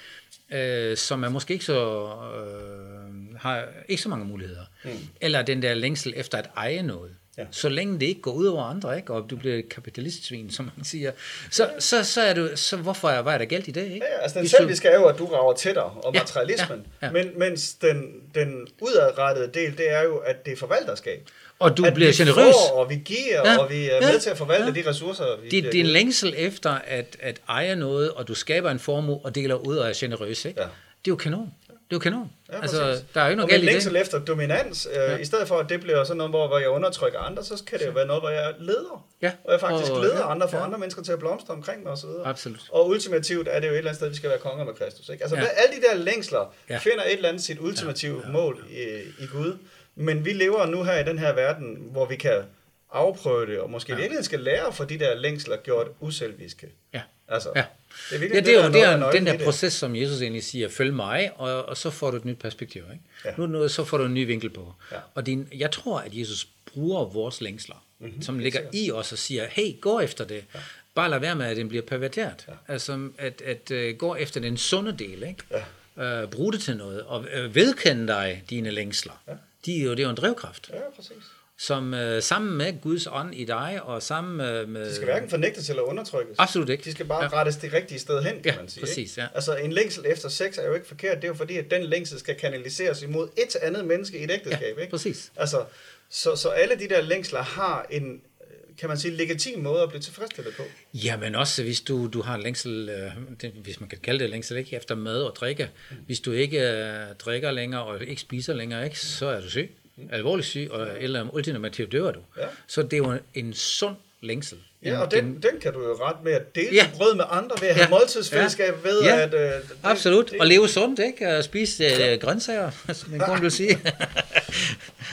øh, 0.50 0.96
som 0.96 1.22
er 1.22 1.28
måske 1.28 1.52
ikke 1.52 1.64
så 1.64 2.12
øh, 2.36 3.36
har 3.36 3.64
ikke 3.88 4.02
så 4.02 4.08
mange 4.08 4.24
muligheder. 4.24 4.64
Mm. 4.84 4.90
Eller 5.20 5.42
den 5.42 5.62
der 5.62 5.74
længsel 5.74 6.12
efter 6.16 6.38
at 6.38 6.50
eje 6.56 6.82
noget. 6.82 7.16
Ja. 7.40 7.46
Så 7.50 7.68
længe 7.68 7.94
det 8.00 8.06
ikke 8.06 8.20
går 8.20 8.32
ud 8.32 8.46
over 8.46 8.62
andre, 8.64 8.96
ikke? 8.96 9.12
og 9.12 9.30
du 9.30 9.36
bliver 9.36 9.62
kapitalistsvin, 9.70 10.50
som 10.50 10.70
man 10.76 10.84
siger, 10.84 11.12
så, 11.50 11.70
så, 11.78 12.04
så 12.04 12.20
er 12.20 12.34
du, 12.34 12.48
så 12.54 12.76
hvorfor 12.76 13.08
er, 13.08 13.22
hvad 13.22 13.34
er 13.34 13.38
der 13.38 13.44
galt 13.44 13.68
i 13.68 13.70
det? 13.70 13.84
Ikke? 13.84 14.06
Ja, 14.16 14.22
altså 14.22 14.34
den 14.34 14.42
Hvis 14.42 14.50
du- 14.50 14.56
selviske 14.56 14.88
er 14.88 14.94
jo, 15.00 15.06
at 15.06 15.18
du 15.18 15.26
rager 15.26 15.54
dig, 15.74 15.82
og 15.82 16.14
Ja, 16.14 16.20
materialismen. 16.20 16.86
ja, 17.02 17.06
ja. 17.06 17.12
Men, 17.12 17.30
mens 17.36 17.74
den, 17.74 18.02
den 18.34 18.66
udadrettede 18.80 19.50
del, 19.54 19.78
det 19.78 19.90
er 19.92 20.02
jo, 20.02 20.16
at 20.16 20.44
det 20.46 20.52
er 20.52 20.56
forvalterskab. 20.56 21.28
Og 21.58 21.76
du 21.76 21.84
at 21.84 21.94
bliver 21.94 22.10
vi 22.10 22.16
generøs. 22.16 22.54
Får, 22.70 22.76
og 22.78 22.90
vi 22.90 22.94
giver, 23.04 23.42
Ja, 23.50 23.58
og 23.58 23.70
vi 23.70 23.84
er 23.90 23.94
ja, 23.94 24.00
med 24.12 24.20
til 24.20 24.30
at 24.30 24.38
forvalte 24.38 24.72
ja. 24.76 24.82
de 24.82 24.88
ressourcer, 24.88 25.24
vi 25.42 25.48
Det, 25.48 25.64
det 25.64 25.74
er 25.74 25.80
en 25.80 25.86
længsel 25.86 26.34
efter 26.36 26.70
at, 26.70 27.16
at 27.20 27.40
eje 27.48 27.76
noget, 27.76 28.10
og 28.10 28.28
du 28.28 28.34
skaber 28.34 28.70
en 28.70 28.78
formue 28.78 29.20
og 29.24 29.34
deler 29.34 29.54
ud 29.54 29.76
og 29.76 29.88
er 29.88 29.92
generøs. 29.96 30.44
Ikke? 30.44 30.60
Ja. 30.60 30.66
Det 31.04 31.10
er 31.10 31.12
jo 31.12 31.16
kanon. 31.16 31.52
Det 31.90 31.96
er 31.96 31.98
jo 31.98 32.10
kanon. 32.10 32.30
Ja, 32.52 32.60
altså, 32.62 32.80
præcis. 32.82 33.04
der 33.14 33.20
er 33.20 33.24
jo 33.24 33.30
ikke 33.30 33.42
og 33.42 33.48
noget 33.48 33.62
galt 33.66 33.86
i 33.86 33.88
det. 33.88 34.00
efter 34.00 34.18
dominans, 34.18 34.88
øh, 34.90 34.96
Ja. 34.96 35.16
i 35.16 35.24
stedet 35.24 35.48
for 35.48 35.58
at 35.58 35.68
det 35.68 35.80
bliver 35.80 36.04
sådan 36.04 36.16
noget, 36.16 36.30
hvor, 36.32 36.58
jeg 36.58 36.68
undertrykker 36.68 37.18
andre, 37.18 37.44
så 37.44 37.62
kan 37.66 37.78
det 37.78 37.86
jo 37.86 37.90
være 37.90 38.06
noget, 38.06 38.22
hvor 38.22 38.30
jeg 38.30 38.54
leder. 38.58 39.06
Ja. 39.22 39.32
Og 39.44 39.52
jeg 39.52 39.60
faktisk 39.60 39.92
Og- 39.92 40.02
leder 40.02 40.16
ja, 40.18 40.30
andre, 40.30 40.48
for 40.48 40.56
ja. 40.58 40.64
andre 40.64 40.78
mennesker 40.78 41.02
til 41.02 41.12
at 41.12 41.18
blomstre 41.18 41.54
omkring 41.54 41.82
mig 41.82 41.92
osv. 41.92 42.08
Absolut. 42.24 42.60
Og 42.72 42.88
ultimativt 42.88 43.48
er 43.50 43.60
det 43.60 43.66
jo 43.68 43.72
et 43.72 43.78
eller 43.78 43.90
andet 43.90 43.96
sted, 44.00 44.08
vi 44.08 44.16
skal 44.16 44.30
være 44.30 44.38
konger 44.38 44.64
med 44.64 44.74
Kristus. 44.74 45.08
Ikke? 45.08 45.22
Altså 45.24 45.36
Ja. 45.36 45.42
ja. 45.42 45.48
alle 45.48 45.76
de 45.76 45.80
der 45.90 46.04
længsler 46.04 46.54
ja. 46.70 46.78
finder 46.78 47.04
et 47.04 47.12
eller 47.12 47.28
andet 47.28 47.42
sit 47.42 47.58
ultimative 47.60 48.16
ja. 48.22 48.26
Ja. 48.26 48.32
mål 48.32 48.64
i, 48.70 48.84
i 49.24 49.26
Gud. 49.32 49.58
Men 49.94 50.24
vi 50.24 50.32
lever 50.32 50.66
nu 50.66 50.82
her 50.82 50.98
i 50.98 51.04
den 51.04 51.18
her 51.18 51.32
verden, 51.34 51.78
hvor 51.92 52.06
vi 52.06 52.16
kan 52.16 52.42
afprøve 52.92 53.46
det, 53.46 53.58
og 53.60 53.70
måske 53.70 53.92
ja. 53.92 53.98
virkelig 53.98 54.24
skal 54.24 54.40
lære 54.40 54.72
for 54.72 54.84
de 54.84 54.98
der 54.98 55.14
længsler 55.14 55.56
gjort 55.56 55.86
uselviske. 56.00 56.68
Ja. 56.94 57.02
Altså, 57.28 57.52
Ja. 57.56 57.64
det 58.10 58.14
er 58.16 58.18
virkelig 58.18 58.34
Ja, 58.34 58.40
det 58.46 58.58
er 58.58 58.66
jo, 58.66 58.72
det 58.72 58.82
er 58.82 58.96
nøglen 58.96 59.26
den 59.26 59.38
der 59.38 59.44
proces, 59.44 59.72
som 59.72 59.96
Jesus 59.96 60.20
egentlig 60.22 60.44
siger, 60.44 60.68
følg 60.68 60.94
mig, 60.94 61.30
og, 61.36 61.64
og 61.68 61.76
så 61.76 61.90
får 61.90 62.10
du 62.10 62.16
et 62.16 62.24
nyt 62.24 62.38
perspektiv. 62.38 62.82
Ikke? 62.92 63.04
Ja. 63.24 63.30
Nu, 63.38 63.46
nu, 63.46 63.68
så 63.68 63.84
får 63.84 63.98
du 63.98 64.04
en 64.04 64.14
ny 64.14 64.26
vinkel 64.26 64.50
på. 64.50 64.74
Ja. 64.92 64.96
Og 65.14 65.26
din, 65.26 65.48
jeg 65.54 65.70
tror, 65.70 65.98
at 65.98 66.10
Jesus 66.18 66.48
bruger 66.72 67.04
vores 67.04 67.40
længsler, 67.40 67.84
Mhm, 67.98 68.08
mm-hmm, 68.08 68.22
som 68.22 68.38
ligger 68.38 68.60
i 68.72 68.90
os 68.92 69.12
og 69.12 69.18
siger, 69.18 69.46
hey, 69.50 69.80
gå 69.80 70.00
efter 70.00 70.24
det. 70.24 70.44
Ja. 70.54 70.60
Bare 70.94 71.10
lad 71.10 71.18
være 71.18 71.36
med, 71.36 71.46
at 71.46 71.56
den 71.56 71.68
bliver 71.68 71.82
perverteret. 71.82 72.44
Ja. 72.48 72.52
Altså, 72.72 73.08
at, 73.18 73.42
at 73.42 73.70
uh, 73.70 73.96
gå 73.98 74.14
efter 74.14 74.40
den 74.40 74.56
sunde 74.56 74.92
del. 74.98 75.22
Ikke? 75.22 75.62
Ja. 75.96 76.22
Uh, 76.24 76.30
brug 76.30 76.52
det 76.52 76.60
til 76.62 76.76
noget, 76.76 77.02
og 77.02 77.20
uh, 77.20 77.54
vedkende 77.54 78.06
dig 78.06 78.42
dine 78.50 78.70
længsler. 78.70 79.22
Ja. 79.28 79.32
De 79.66 79.80
er 79.80 79.84
jo, 79.84 79.90
det 79.90 79.98
er 80.00 80.04
jo 80.04 80.10
en 80.10 80.16
drivkraft, 80.16 80.70
Ja, 80.72 80.80
præcis. 80.96 81.12
Som 81.62 81.92
uh, 81.94 82.00
sammen 82.20 82.56
med 82.56 82.80
Guds 82.80 83.06
ånd 83.06 83.34
i 83.34 83.44
dig, 83.44 83.80
og 83.82 84.02
sammen 84.02 84.36
med... 84.36 84.66
med 84.66 84.86
De 84.88 84.94
skal 84.94 85.04
hverken 85.04 85.30
fornægtes 85.30 85.70
eller 85.70 85.82
undertrykkes. 85.82 86.36
Absolut 86.38 86.68
ikke. 86.68 86.84
De 86.84 86.92
skal 86.92 87.06
bare 87.06 87.22
Ja. 87.24 87.40
rettes 87.40 87.56
det 87.56 87.72
rigtige 87.72 87.98
sted 87.98 88.22
hen, 88.22 88.34
kan 88.42 88.44
Ja, 88.52 88.56
man 88.56 88.68
sige. 88.68 88.80
præcis, 88.80 89.10
ikke? 89.12 89.20
ja. 89.20 89.26
Altså 89.34 89.56
en 89.56 89.72
længsel 89.72 90.04
efter 90.06 90.28
sex 90.28 90.58
er 90.58 90.66
jo 90.66 90.74
ikke 90.74 90.86
forkert. 90.86 91.16
Det 91.16 91.24
er 91.24 91.28
jo 91.28 91.34
fordi, 91.34 91.56
at 91.56 91.70
den 91.70 91.84
længsel 91.84 92.18
skal 92.18 92.34
kanaliseres 92.34 93.02
imod 93.02 93.28
et 93.36 93.56
andet 93.62 93.84
menneske 93.84 94.18
i 94.18 94.24
et 94.24 94.30
ægteskab. 94.30 94.76
Ja, 94.76 94.80
ikke? 94.82 94.90
præcis. 94.90 95.32
Altså, 95.36 95.64
så, 96.10 96.36
så 96.36 96.48
alle 96.48 96.78
de 96.78 96.88
der 96.88 97.00
længsler 97.00 97.42
har 97.42 97.86
en, 97.90 98.12
øh, 98.40 98.46
kan 98.78 98.88
man 98.88 98.98
sige, 98.98 99.16
legitim 99.16 99.58
måde 99.58 99.82
at 99.82 99.88
blive 99.88 100.02
tilfredsstillet 100.02 100.54
på. 100.56 100.62
Ja, 100.94 101.16
men 101.16 101.34
også 101.34 101.62
hvis 101.62 101.80
du, 101.80 102.06
du 102.08 102.22
har 102.22 102.34
en 102.34 102.42
længsel, 102.42 102.88
øh, 102.88 103.10
det, 103.40 103.52
hvis 103.62 103.80
man 103.80 103.88
kan 103.88 103.98
kalde 104.02 104.20
det 104.20 104.30
længsel, 104.30 104.56
ikke 104.56 104.76
efter 104.76 104.94
mad 104.94 105.22
og 105.22 105.36
drikke. 105.36 105.70
Hvis 106.06 106.20
du 106.20 106.32
ikke 106.32 106.60
øh, 106.60 106.94
drikker 107.18 107.50
længere 107.50 107.84
og 107.84 108.04
ikke 108.04 108.20
spiser 108.20 108.54
længere, 108.54 108.84
ikke, 108.84 109.00
så 109.00 109.26
er 109.26 109.40
du 109.40 109.50
syg. 109.50 109.70
Alvorligt 110.12 110.48
syg, 110.48 110.68
og, 110.70 110.88
eller 111.00 111.26
ultimativt 111.34 111.92
dør 111.92 112.10
du. 112.10 112.20
Ja. 112.38 112.42
Så 112.66 112.82
det 112.82 112.92
er 112.92 112.96
jo 112.96 113.14
en, 113.34 113.54
sund 113.54 113.96
længsel. 114.20 114.58
Ja, 114.84 114.98
og 114.98 115.04
En- 115.04 115.10
den, 115.24 115.34
den 115.42 115.60
kan 115.60 115.72
du 115.72 115.82
jo 115.82 115.94
ret 115.94 116.16
med 116.24 116.32
at 116.32 116.54
dele 116.54 116.68
Ja. 116.72 116.74
ja. 116.74 116.88
brød 116.96 117.14
med 117.14 117.24
andre, 117.30 117.56
ved 117.60 117.68
at 117.68 117.74
have 117.74 117.82
Ja. 117.90 117.94
ja. 117.94 117.98
måltidsfællesskab, 117.98 118.84
ved 118.84 119.02
Ja. 119.02 119.20
at... 119.20 119.34
Øh, 119.34 119.40
det, 119.40 119.62
Absolut, 119.82 120.30
det, 120.30 120.40
og 120.40 120.46
leve 120.46 120.68
sundt, 120.68 120.98
ikke? 121.00 121.36
Og 121.36 121.44
spise 121.44 121.84
øh, 121.84 122.20
grøntsager, 122.20 122.70
som 122.92 123.10
min 123.10 123.20
kone 123.20 123.40
vil 123.40 123.50
sige. 123.50 123.78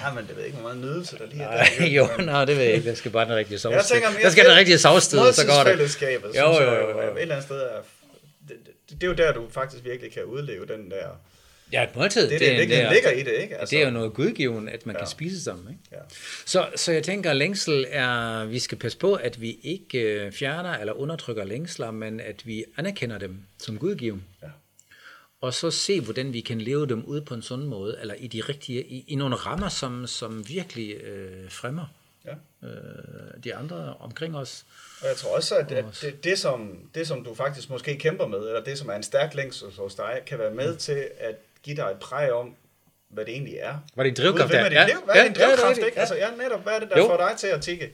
Ja, 0.04 0.14
men 0.14 0.24
det 0.28 0.30
ved 0.30 0.38
jeg 0.38 0.46
ikke, 0.46 0.58
hvor 0.60 0.70
meget 0.74 0.84
nydelse 0.86 1.18
der 1.18 1.26
lige 1.28 1.44
er 1.44 1.50
Nej, 1.50 1.70
der. 1.80 1.86
jo, 1.98 2.08
nej, 2.26 2.46
det 2.46 2.56
ved 2.58 2.64
jeg 2.64 2.74
ikke. 2.74 2.90
Der 2.90 2.96
skal 2.96 3.12
bare 3.12 3.26
den 3.26 3.36
rigtige 3.36 3.60
sovs 3.60 3.74
Jeg 3.76 3.84
tænker 3.86 4.10
mere, 4.12 4.22
Der 4.24 4.30
skal 4.30 4.46
den 4.46 4.56
rigtige 4.56 4.78
sovs 4.78 5.08
til, 5.08 5.20
så 5.20 5.46
går 5.46 5.54
det. 5.54 5.66
Måltidsfællesskabet, 5.66 6.30
Jo, 6.36 6.42
jo, 6.42 6.52
jeg 6.62 6.82
jo, 6.82 7.02
jo. 7.02 7.16
et 7.16 7.22
eller 7.22 7.36
andet 7.36 7.46
sted 7.46 7.56
er... 7.62 7.68
Det, 8.48 8.56
det, 8.90 9.02
det, 9.02 9.04
er 9.04 9.08
jo 9.08 9.14
der, 9.14 9.32
du 9.34 9.44
faktisk 9.52 9.84
virkelig 9.86 10.14
kan 10.14 10.24
udleve 10.24 10.66
den 10.66 10.92
der... 10.92 11.08
Ja, 11.74 11.84
et 11.84 11.96
måltid. 11.96 12.22
Det, 12.30 12.32
det, 12.32 12.40
det, 12.58 12.70
det, 12.70 12.82
er- 12.82 12.94
ligger 12.94 13.12
i 13.12 13.24
det, 13.24 13.32
ikke? 13.42 13.58
Altså, 13.58 13.76
Det 13.76 13.82
er 13.82 13.86
jo 13.86 13.92
noget 13.92 14.14
gudgiven, 14.14 14.70
at 14.70 14.86
man 14.86 14.96
ja. 14.96 15.00
Kan 15.00 15.08
spise 15.08 15.44
sammen. 15.44 15.68
Ikke? 15.70 15.82
Ja. 15.92 15.98
Så, 16.46 16.70
så 16.76 16.92
jeg 16.92 17.04
tænker, 17.04 17.30
at 17.32 17.38
længsel 17.38 17.86
er, 17.90 18.46
vi 18.46 18.60
skal 18.60 18.78
passe 18.78 18.98
på, 18.98 19.14
at 19.14 19.42
vi 19.42 19.60
ikke 19.64 20.00
øh, 20.00 20.32
fjerner 20.32 20.78
eller 20.78 20.94
undertrykker 20.94 21.44
længsler, 21.44 21.92
men 21.92 22.20
at 22.20 22.48
vi 22.48 22.66
anerkender 22.78 23.18
dem 23.18 23.38
som 23.58 23.78
gudgiven. 23.78 24.24
Ja. 24.42 24.48
Og 25.42 25.54
så 25.54 25.72
se, 25.72 26.02
hvordan 26.02 26.34
vi 26.34 26.42
kan 26.42 26.62
leve 26.62 26.88
dem 26.88 27.06
ud 27.06 27.22
på 27.22 27.34
en 27.34 27.42
sund 27.42 27.64
måde, 27.64 27.98
eller 28.02 28.14
i 28.14 28.28
de 28.28 28.42
rigtige, 28.42 28.84
i, 28.84 29.06
i 29.08 29.16
nogle 29.16 29.36
rammer, 29.36 29.70
som, 29.70 30.08
som 30.08 30.50
virkelig 30.50 30.96
øh, 30.96 31.52
fremmer 31.52 31.86
Ja. 32.26 32.68
øh, 32.68 33.44
de 33.44 33.56
andre 33.56 33.94
omkring 34.00 34.36
os. 34.38 34.66
Og 35.02 35.08
jeg 35.08 35.16
tror 35.16 35.36
også, 35.36 35.56
at, 35.56 35.72
at 35.72 35.86
det, 36.02 36.24
det, 36.24 36.40
som, 36.40 36.80
det, 36.96 37.08
som 37.08 37.24
du 37.24 37.36
faktisk 37.36 37.70
måske 37.70 37.98
kæmper 37.98 38.28
med, 38.28 38.38
eller 38.40 38.64
det, 38.64 38.78
som 38.78 38.90
er 38.90 38.94
en 38.94 39.04
stærk 39.04 39.36
længsel 39.36 39.68
hos 39.78 39.96
dig, 39.96 40.20
kan 40.26 40.40
være 40.40 40.54
med 40.54 40.76
til 40.76 41.08
at 41.20 41.36
give 41.68 41.78
dig 41.78 41.92
et 41.92 42.00
præg 42.00 42.32
om, 42.32 42.56
hvad 43.10 43.26
det 43.26 43.34
egentlig 43.34 43.56
er. 43.56 43.80
Var 43.96 44.04
det 44.04 44.10
en 44.10 44.16
drivkraft 44.16 44.52
der? 44.52 44.62
Hvad 44.62 44.72
er 44.72 44.88
Ja. 44.88 44.96
Hvad 45.06 45.16
er 45.16 45.20
Ja, 45.20 45.28
din 45.28 45.34
ja, 45.34 45.34
det 45.34 45.42
er 45.42 45.48
drivkraft, 45.48 45.70
rigtigt. 45.70 45.86
ikke? 45.86 45.96
Ja. 45.96 46.02
Altså, 46.02 46.16
ja, 46.16 46.28
netop, 46.44 46.64
hvad 46.64 46.74
er 46.74 46.80
det, 46.80 46.90
der 46.90 46.98
Jo. 46.98 47.08
får 47.08 47.18
dig 47.18 47.38
til 47.38 47.48
at 47.48 47.62
tikke? 47.62 47.92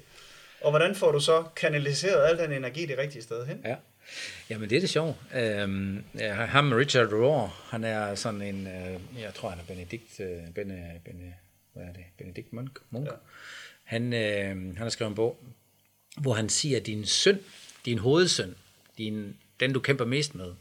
Og 0.61 0.69
hvordan 0.71 0.95
får 0.95 1.11
du 1.11 1.19
så 1.19 1.43
kanaliseret 1.55 2.25
al 2.29 2.37
den 2.37 2.51
energi 2.51 2.85
det 2.85 2.97
rigtige 2.97 3.21
sted 3.23 3.45
hen? 3.45 3.61
Ja. 3.65 3.75
Jamen, 4.49 4.69
det 4.69 4.75
er 4.75 4.79
det 4.79 4.89
sjovt. 4.89 5.15
Øhm, 5.35 6.03
ham, 6.31 6.71
Richard 6.73 7.13
Rohr, 7.13 7.47
han 7.69 7.83
er 7.83 8.15
sådan 8.15 8.41
en, 8.41 8.67
øh, 8.67 9.21
jeg 9.21 9.33
tror, 9.33 9.49
han 9.49 9.59
er 9.59 9.63
Benedikt, 9.63 10.19
øh, 10.19 10.27
Bene, 10.55 10.91
Bene, 11.05 11.33
hvad 11.73 11.83
er 11.83 11.93
det? 11.93 12.03
Benedikt 12.17 12.53
Munk? 12.53 12.79
Munk. 12.89 13.05
Ja. 13.05 13.11
Han, 13.83 14.13
øh, 14.13 14.49
han 14.49 14.75
har 14.77 14.89
skrevet 14.89 15.09
en 15.09 15.15
bog, 15.15 15.39
hvor 16.17 16.33
han 16.33 16.49
siger, 16.49 16.77
at 16.79 16.85
din 16.85 17.05
søn, 17.05 17.39
din 17.85 17.97
hovedsøn, 17.97 18.55
din, 18.97 19.35
den 19.59 19.73
du 19.73 19.79
kæmper 19.79 20.05
mest 20.05 20.35
med, 20.35 20.51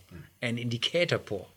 er 0.42 0.48
en 0.48 0.58
indikator 0.58 1.16
på, 1.16 1.48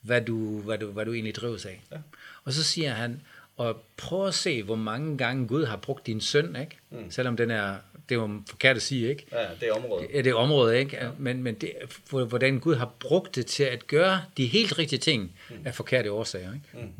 hvad 0.00 0.20
du, 0.20 0.60
hvad 0.60 0.78
du, 0.78 0.86
hvad 0.90 1.04
du 1.04 1.12
egentlig 1.12 1.34
drives 1.34 1.66
af. 1.66 1.80
Ja. 1.92 1.96
Og 2.44 2.52
så 2.52 2.62
siger 2.64 2.92
han, 2.92 3.20
Og 3.56 3.82
prøv 3.96 4.26
at 4.26 4.34
se, 4.34 4.62
hvor 4.62 4.76
mange 4.76 5.18
gange 5.18 5.46
Gud 5.48 5.64
har 5.64 5.76
brugt 5.76 6.06
din 6.06 6.20
søn, 6.20 6.56
ikke? 6.56 6.76
Mm. 6.90 7.10
Selvom 7.10 7.36
den 7.36 7.50
er, 7.50 7.76
det 8.08 8.14
er 8.14 8.18
jo 8.20 8.42
forkert 8.48 8.76
at 8.76 8.82
sige, 8.82 9.08
ikke? 9.10 9.26
Ja, 9.32 9.46
det 9.60 9.68
er 9.68 9.72
området. 9.72 10.08
Ja, 10.14 10.18
det 10.18 10.26
er 10.30 10.34
området, 10.34 10.76
ikke? 10.76 10.96
Ja. 10.96 11.10
Men, 11.18 11.42
men 11.42 11.54
det, 11.54 11.72
hvor- 12.10 12.24
hvordan 12.24 12.58
Gud 12.60 12.74
har 12.74 12.92
brugt 13.00 13.34
det 13.34 13.46
til 13.46 13.62
at 13.62 13.86
gøre 13.86 14.22
de 14.36 14.46
helt 14.46 14.78
rigtige 14.78 14.98
ting 14.98 15.32
Mm. 15.50 15.56
af 15.64 15.74
forkerte 15.74 16.12
årsager, 16.12 16.54
ikke? 16.54 16.92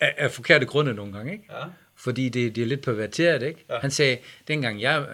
af, 0.00 0.14
af 0.24 0.30
forkerte 0.30 0.66
grunde 0.66 0.94
nogle 0.94 1.12
gange, 1.12 1.32
ikke? 1.32 1.44
Ja. 1.50 1.64
Fordi 1.96 2.28
det, 2.28 2.56
det 2.56 2.62
er 2.62 2.66
lidt 2.66 2.82
perverteret, 2.82 3.42
ikke? 3.42 3.64
Ja. 3.70 3.78
Han 3.78 3.90
sagde, 3.90 4.18
dengang 4.48 4.80
jeg 4.80 5.06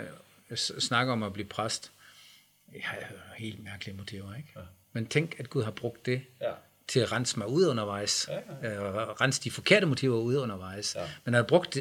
øh, 0.50 0.56
snakker 0.56 1.12
om 1.12 1.22
at 1.22 1.32
blive 1.32 1.46
præst, 1.48 1.90
jeg 2.72 2.80
har 2.84 2.98
helt 3.36 3.64
mærkelige 3.64 3.96
motiver, 3.96 4.34
ikke? 4.36 4.48
Ja. 4.56 4.60
Men 4.92 5.06
tænk, 5.06 5.34
at 5.38 5.50
Gud 5.50 5.62
har 5.62 5.70
brugt 5.70 6.06
det 6.06 6.22
Ja. 6.40 6.50
til 6.88 7.00
at 7.00 7.12
rense 7.12 7.38
mig 7.38 7.48
ud 7.48 7.66
undervejs. 7.66 8.28
Ja, 8.62 8.68
Ja, 8.70 8.80
Og 8.80 9.20
rense 9.20 9.40
de 9.42 9.50
forkerte 9.50 9.86
motiver 9.86 10.16
ud 10.16 10.36
undervejs. 10.36 10.94
Ja. 10.94 11.00
Men 11.00 11.10
han 11.24 11.34
har 11.34 11.42
brugt 11.42 11.78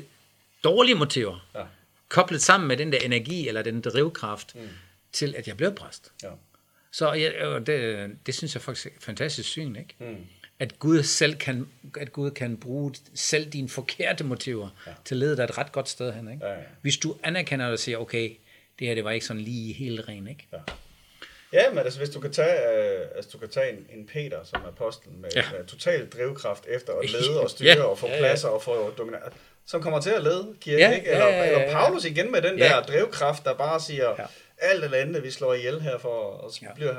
dårlige 0.64 0.96
motiver, 0.96 1.48
Ja. 1.56 1.64
koblet 2.10 2.42
sammen 2.42 2.68
med 2.68 2.78
den 2.78 2.92
der 2.92 2.98
energi, 3.00 3.48
eller 3.48 3.62
den 3.62 3.82
drivkraft, 3.82 4.56
mm. 4.56 4.62
til 5.12 5.36
at 5.36 5.48
jeg 5.48 5.58
blev 5.58 5.76
præst. 5.76 6.12
Ja. 6.24 6.30
Så 6.92 7.14
ja, 7.14 7.48
og 7.48 7.68
det, 7.68 8.10
det 8.26 8.36
synes 8.36 8.54
jeg 8.56 8.62
faktisk 8.62 8.86
er 8.86 8.90
et 8.98 9.04
fantastisk 9.04 9.50
syn, 9.50 9.76
ikke? 9.76 9.96
Mm. 10.00 10.26
At 10.60 10.80
Gud 10.80 11.04
selv 11.04 11.36
kan, 11.36 11.68
at 11.98 12.14
Gud 12.14 12.32
kan 12.32 12.58
bruge 12.58 12.94
selv 13.14 13.50
dine 13.50 13.70
forkerte 13.70 14.24
motiver 14.24 14.70
ja. 14.88 14.92
til 15.06 15.16
at 15.16 15.20
lede 15.20 15.38
dig 15.38 15.44
et 15.44 15.58
ret 15.58 15.72
godt 15.72 15.90
sted 15.90 16.14
hen, 16.14 16.32
ikke? 16.32 16.46
Ja, 16.46 16.54
ja. 16.54 16.60
Hvis 16.82 16.98
du 16.98 17.18
anerkender 17.24 17.66
det 17.66 17.74
og 17.74 17.80
siger, 17.80 17.98
okay, 17.98 18.38
det 18.80 18.88
her 18.88 18.96
det 18.96 19.04
var 19.04 19.12
ikke 19.12 19.26
sådan 19.26 19.42
lige 19.42 19.74
helt 19.74 20.08
ren, 20.08 20.28
ikke? 20.28 20.48
Ja. 20.54 20.58
Ja, 21.54 21.70
men 21.70 21.80
altså, 21.80 22.00
hvis 22.00 22.10
du 22.10 22.20
kan 22.20 22.32
tage, 22.32 22.78
øh, 22.78 23.08
altså, 23.16 23.30
du 23.34 23.38
kan 23.38 23.50
tage 23.50 23.70
en, 23.70 23.88
en 24.00 24.08
Peter 24.08 24.44
som 24.44 24.62
apostlen 24.68 25.22
med, 25.22 25.30
Ja. 25.36 25.44
med 25.58 25.66
total 25.66 26.10
drivkraft 26.10 26.64
efter 26.68 26.94
at 26.94 27.10
lede 27.12 27.42
og 27.42 27.50
styre 27.50 27.70
Ja, 27.78 27.84
og 27.84 27.98
få 28.00 28.08
ja, 28.08 28.14
ja. 28.14 28.20
pladser 28.20 28.48
og 28.48 28.62
få 28.62 28.90
dominans, 28.98 29.34
som 29.68 29.82
kommer 29.82 30.02
til 30.02 30.10
at 30.10 30.24
lede 30.24 30.56
kirken, 30.62 30.80
Ja, 30.80 30.96
ikke? 30.96 31.08
Eller, 31.10 31.26
ja, 31.28 31.32
ja, 31.38 31.44
ja. 31.44 31.60
eller 31.62 31.74
Paulus 31.74 32.06
igen 32.06 32.32
med 32.32 32.42
den 32.42 32.58
Ja. 32.58 32.64
der 32.68 32.84
drivkraft, 32.84 33.44
der 33.46 33.54
bare 33.54 33.80
siger, 33.80 34.10
Ja. 34.20 34.26
alt 34.58 34.84
eller 34.84 34.98
andet, 34.98 35.24
vi 35.24 35.32
slår 35.32 35.54
ihjel 35.54 35.82
her 35.82 35.98
for, 35.98 36.10
og 36.24 36.52
så 36.52 36.60
Ja. 36.62 36.74
bliver, 36.76 36.96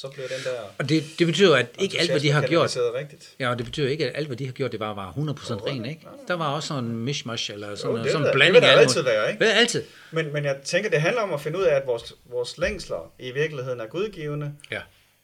så 0.00 0.08
bliver 0.08 0.28
den 0.28 0.36
der 0.44 0.60
Og 0.78 0.88
det, 0.88 1.04
det 1.18 1.26
betyder, 1.26 1.56
at 1.56 1.66
ikke 1.78 1.98
alt, 2.00 2.10
hvad 2.10 2.20
de 2.20 2.30
har 2.30 2.46
gjort, 2.46 2.76
rigtigt. 2.76 3.34
Ja, 3.38 3.50
og 3.50 3.58
det 3.58 3.66
betyder 3.66 3.88
ikke, 3.88 4.06
at 4.10 4.16
alt, 4.16 4.26
hvad 4.26 4.36
de 4.36 4.46
har 4.46 4.52
gjort, 4.52 4.72
det 4.72 4.80
bare 4.80 4.96
var 4.96 5.12
100% 5.12 5.66
ren, 5.66 5.84
ikke? 5.84 6.06
Der 6.28 6.34
var 6.34 6.54
også 6.54 6.68
sådan 6.68 6.84
en 6.84 6.96
mishmash, 6.96 7.52
eller 7.52 7.74
sådan, 7.74 7.96
Jo, 7.96 8.02
det 8.02 8.12
sådan 8.12 8.26
en 8.26 8.32
blanding 8.32 8.54
det 8.54 8.62
vil 8.62 8.74
der 8.76 8.80
altid 8.80 9.02
være, 9.02 9.32
ikke? 9.32 9.44
Ja, 9.44 9.50
altid. 9.50 9.84
Men, 10.10 10.32
men 10.32 10.44
jeg 10.44 10.56
tænker, 10.64 10.90
det 10.90 11.00
handler 11.00 11.22
om 11.22 11.32
at 11.32 11.40
finde 11.40 11.58
ud 11.58 11.62
af, 11.64 11.74
at 11.74 11.86
vores, 11.86 12.14
vores 12.24 12.58
længsler 12.58 13.12
i 13.18 13.30
virkeligheden 13.30 13.80
er 13.80 13.86
gudgivende, 13.86 14.52
Ja. 14.70 14.80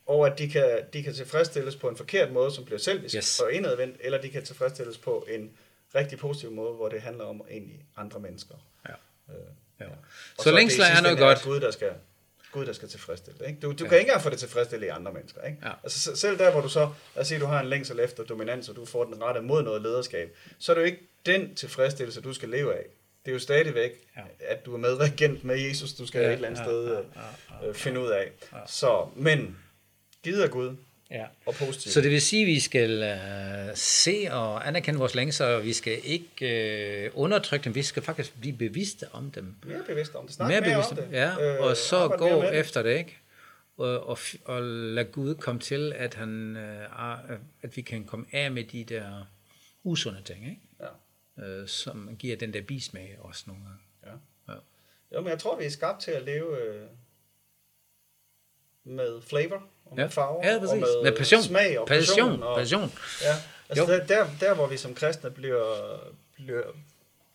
og 0.07 0.27
at 0.27 0.39
de 0.39 0.49
kan, 0.49 0.71
de 0.93 1.03
kan 1.03 1.15
tilfredsstilles 1.15 1.77
på 1.77 1.89
en 1.89 1.97
forkert 1.97 2.33
måde, 2.33 2.51
som 2.55 2.65
bliver 2.65 2.79
selvisk 2.79 3.15
Yes. 3.17 3.41
og 3.41 3.53
indadvendt, 3.53 3.97
eller 4.01 4.21
de 4.21 4.29
kan 4.29 4.45
tilfredsstilles 4.45 4.99
på 4.99 5.27
en 5.31 5.51
rigtig 5.95 6.19
positiv 6.19 6.51
måde, 6.51 6.73
hvor 6.73 6.89
det 6.89 7.01
handler 7.01 7.25
om 7.25 7.43
egentlig 7.51 7.85
andre 7.97 8.21
mennesker. 8.21 8.55
Ja. 8.89 8.93
Øh, 9.35 9.41
Ja. 9.81 9.85
Og 9.85 9.91
Så 10.39 10.49
er 10.49 10.53
det 10.53 10.59
i 10.59 10.61
længsler 10.61 10.85
er 10.85 10.89
sidste 10.89 11.03
noget 11.03 11.19
godt. 11.19 11.43
Gud, 11.43 11.61
der 11.61 11.71
skal, 11.71 11.89
Gud, 12.57 12.67
der 12.67 12.73
skal 12.73 12.89
tilfredsstille. 12.89 13.47
Ikke? 13.49 13.61
Du, 13.61 13.73
du 13.73 13.77
Ja. 13.81 13.85
ja. 13.85 13.89
kan 13.89 13.99
ikke 13.99 14.09
engang 14.09 14.23
få 14.23 14.31
det 14.31 14.39
tilfredsstillet 14.39 14.87
i 14.87 14.89
andre 14.91 15.13
mennesker. 15.13 15.43
Ikke? 15.43 15.59
Ja. 15.65 15.71
Altså, 15.83 15.99
se- 16.01 16.17
selv 16.17 16.39
der, 16.39 16.51
hvor 16.53 16.61
du 16.61 16.69
så, 16.69 16.81
lad 17.15 17.23
os 17.23 17.29
sige, 17.29 17.41
du 17.41 17.47
har 17.47 17.61
en 17.61 17.67
længsel 17.69 18.01
efter 18.01 18.25
dominans, 18.25 18.69
og 18.69 18.77
du 18.77 18.85
får 18.85 19.05
den 19.05 19.23
rette 19.23 19.41
mod 19.41 19.63
noget 19.63 19.83
lederskab, 19.83 20.37
så 20.59 20.73
er 20.73 20.75
det 20.75 20.81
jo 20.83 20.87
ikke 20.87 21.01
den 21.27 21.55
tilfredsstillelse, 21.55 22.21
du 22.21 22.33
skal 22.33 22.49
leve 22.49 22.75
af. 22.75 22.85
Det 23.25 23.31
er 23.31 23.35
jo 23.35 23.39
stadigvæk, 23.39 23.91
Ja. 24.17 24.21
ja. 24.21 24.53
at 24.55 24.67
du 24.67 24.75
er 24.75 24.79
medregent 24.79 25.45
med 25.45 25.57
Jesus, 25.59 25.93
du 25.93 26.07
skal 26.07 26.19
Ja, 26.21 26.25
ja, 26.27 26.31
et 26.33 26.35
eller 26.35 26.49
andet 26.49 26.61
ja, 26.61 26.65
sted 26.65 26.87
ja, 26.87 26.99
øh, 27.01 27.05
ja, 27.63 27.69
øh, 27.69 27.75
finde 27.75 28.01
ud 28.01 28.09
af. 28.09 28.33
Så, 28.67 29.09
men, 29.17 29.57
af 30.43 30.51
Gud 30.51 30.77
Ja. 31.11 31.27
og 31.47 31.55
positivt. 31.55 31.93
Så 31.95 32.01
det 32.01 32.11
vil 32.11 32.23
sige, 32.23 32.43
at 32.43 32.47
vi 32.47 32.61
skal 32.61 33.03
uh, 33.03 33.75
se 33.75 34.27
og 34.31 34.69
anerkende 34.69 34.99
vores 34.99 35.15
længsler, 35.15 35.47
og 35.47 35.65
vi 35.65 35.73
skal 35.73 36.01
ikke 36.05 37.11
uh, 37.15 37.21
undertrykke 37.23 37.65
dem, 37.65 37.75
vi 37.75 37.83
skal 37.83 38.03
faktisk 38.03 38.41
blive 38.41 38.57
bevidste 38.57 39.07
om 39.13 39.31
dem. 39.31 39.55
mere 39.65 39.83
bevidst 39.87 40.15
om 40.15 40.27
det. 40.27 40.35
Snak 40.35 40.49
mere 40.49 40.61
mere, 40.61 40.71
bevidste 40.71 40.93
om 40.93 40.97
det. 40.97 41.09
Ja, 41.13 41.55
Øh, 41.55 41.61
og 41.65 41.77
så 41.77 42.09
gå 42.09 42.43
efter 42.43 42.83
det, 42.83 42.99
ikke? 42.99 43.19
Og, 43.77 44.07
og, 44.09 44.19
og 44.45 44.63
lade 44.63 45.07
Gud 45.07 45.35
komme 45.35 45.61
til, 45.61 45.93
at, 45.97 46.15
han, 46.15 46.57
uh, 46.57 47.31
at 47.63 47.77
vi 47.77 47.83
kan 47.83 48.05
komme 48.05 48.27
af 48.33 48.51
med 48.51 48.65
de 48.65 48.85
der 48.85 49.29
usunde 49.85 50.23
ting, 50.23 50.45
ikke? 50.45 50.61
Ja. 51.37 51.61
Uh, 51.61 51.67
som 51.69 52.17
giver 52.19 52.37
den 52.37 52.53
der 52.53 52.63
bismag 52.63 53.17
også 53.21 53.45
nogle 53.47 53.63
gange. 53.63 53.79
Ja. 54.07 54.53
Ja. 54.53 54.59
Jo, 55.13 55.21
men 55.21 55.31
jeg 55.31 55.39
tror, 55.39 55.57
vi 55.59 55.65
er 55.65 55.71
skabt 55.71 56.03
til 56.03 56.11
at 56.11 56.23
leve 56.23 56.61
øh, 56.63 56.87
med 58.85 59.23
flavor, 59.23 59.63
og 59.91 59.97
med 59.97 60.05
Ja. 60.05 60.09
farver, 60.11 60.49
Ja, 60.53 60.59
præcis. 60.59 60.73
og 60.73 60.79
med, 60.79 61.03
Med 61.03 61.17
passion. 61.17 61.43
smag 61.43 61.79
og 61.79 61.87
Passion, 61.87 62.29
passion. 62.29 62.43
Og, 62.43 62.57
passion. 62.59 62.93
Ja, 63.23 63.35
altså 63.69 63.85
Jo. 63.93 63.99
der, 63.99 64.07
der, 64.07 64.27
der, 64.41 64.55
hvor 64.55 64.67
vi 64.67 64.77
som 64.77 64.95
kristne 64.95 65.31
bliver, 65.31 65.75
bliver, 66.35 66.63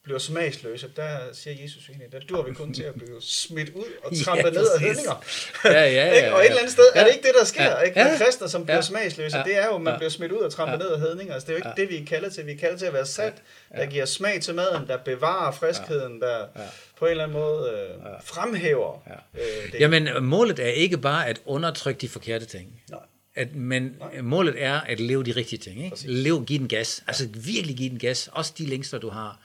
bliver 0.03 0.19
smagsløse, 0.19 0.87
der 0.95 1.17
siger 1.33 1.55
Jesus 1.61 1.89
egentlig, 1.89 2.11
der 2.11 2.19
dur 2.19 2.43
vi 2.47 2.53
kun 2.53 2.73
til 2.73 2.83
at 2.83 2.93
blive 2.93 3.21
smidt 3.21 3.69
ud 3.69 3.83
og 4.03 4.11
Ja, 4.15 4.23
trampet 4.23 4.53
ned 4.53 4.67
af 4.75 4.79
hedninger. 4.81 5.23
Ja, 5.65 5.71
ja, 5.71 5.89
ja, 6.07 6.11
Ikke? 6.13 6.33
Og 6.33 6.39
et 6.39 6.43
ja. 6.43 6.47
eller 6.49 6.59
andet 6.59 6.71
sted 6.73 6.83
ja. 6.95 6.99
er 7.01 7.05
det 7.05 7.13
ikke 7.15 7.27
det, 7.27 7.35
der 7.39 7.45
sker. 7.45 7.63
Ja. 7.63 7.79
Ikke? 7.81 7.99
Ja. 7.99 8.17
kristne, 8.25 8.49
som 8.49 8.63
bliver 8.63 8.75
Ja. 8.75 8.81
smagsløse, 8.81 9.37
Ja. 9.37 9.43
det 9.43 9.57
er 9.57 9.65
jo, 9.65 9.75
at 9.75 9.81
man 9.81 9.93
Ja. 9.93 9.97
bliver 9.97 10.09
smidt 10.09 10.31
ud 10.31 10.37
og 10.39 10.51
trampet 10.51 10.73
Ja. 10.77 10.83
ned 10.83 10.87
af 10.91 10.99
hedninger. 10.99 11.33
Altså, 11.33 11.45
det 11.47 11.51
er 11.53 11.53
jo 11.53 11.57
ikke 11.57 11.69
Ja. 11.77 11.81
det, 11.81 11.89
vi 11.89 11.97
er 12.01 12.05
kaldet 12.05 12.33
til. 12.33 12.45
Vi 12.45 12.51
er 12.51 12.57
kaldet 12.57 12.79
til 12.79 12.85
at 12.85 12.93
være 12.93 13.05
sat, 13.05 13.33
der 13.77 13.85
giver 13.85 14.05
smag 14.05 14.41
til 14.41 14.55
maden, 14.55 14.87
der 14.87 14.97
bevarer 14.97 15.51
friskheden, 15.51 16.21
der 16.21 16.37
Ja. 16.37 16.61
på 16.99 17.05
en 17.05 17.11
eller 17.11 17.23
anden 17.23 17.37
måde 17.39 17.69
øh, 17.71 18.03
fremhæver 18.23 19.03
Ja. 19.07 19.41
øh, 19.41 19.71
det. 19.71 19.79
Jamen, 19.79 20.09
målet 20.23 20.59
er 20.59 20.67
ikke 20.71 20.97
bare 20.97 21.27
at 21.27 21.41
undertrykke 21.45 22.01
de 22.01 22.09
forkerte 22.09 22.45
ting. 22.45 22.81
Nej. 22.89 22.99
At, 23.35 23.55
men 23.55 23.95
Nej. 23.99 24.21
målet 24.21 24.55
er 24.57 24.79
at 24.81 24.99
leve 24.99 25.23
de 25.23 25.31
rigtige 25.31 25.59
ting. 25.59 25.77
Ikke? 25.77 25.89
Præcis. 25.89 26.09
Lev, 26.09 26.45
give 26.45 26.59
den 26.59 26.67
gas. 26.67 27.03
Altså 27.07 27.27
virkelig 27.33 27.77
give 27.77 27.89
den 27.89 27.99
gas. 27.99 28.29
Også 28.31 28.53
de 28.57 28.65
længster, 28.65 28.97
du 28.97 29.09
har. 29.09 29.39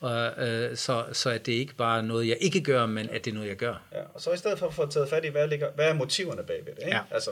Og, 0.00 0.48
øh, 0.48 0.76
så, 0.76 1.06
så 1.12 1.30
at 1.30 1.46
det 1.46 1.52
ikke 1.52 1.74
bare 1.74 1.98
er 1.98 2.02
noget, 2.02 2.28
jeg 2.28 2.36
ikke 2.40 2.60
gør, 2.60 2.86
men 2.86 3.10
at 3.10 3.24
det 3.24 3.30
er 3.30 3.34
noget, 3.34 3.48
jeg 3.48 3.56
gør. 3.56 3.82
Ja, 3.92 4.02
og 4.14 4.20
så 4.20 4.32
i 4.32 4.36
stedet 4.36 4.58
for 4.58 4.66
at 4.66 4.74
få 4.74 4.86
taget 4.86 5.08
fat 5.08 5.24
i, 5.24 5.28
hvad, 5.28 5.48
ligger, 5.48 5.70
hvad 5.70 5.88
er 5.88 5.94
motiverne 5.94 6.42
bagved 6.42 6.74
det? 6.74 6.82
Ikke? 6.84 6.96
Ja. 6.96 7.02
Altså, 7.10 7.30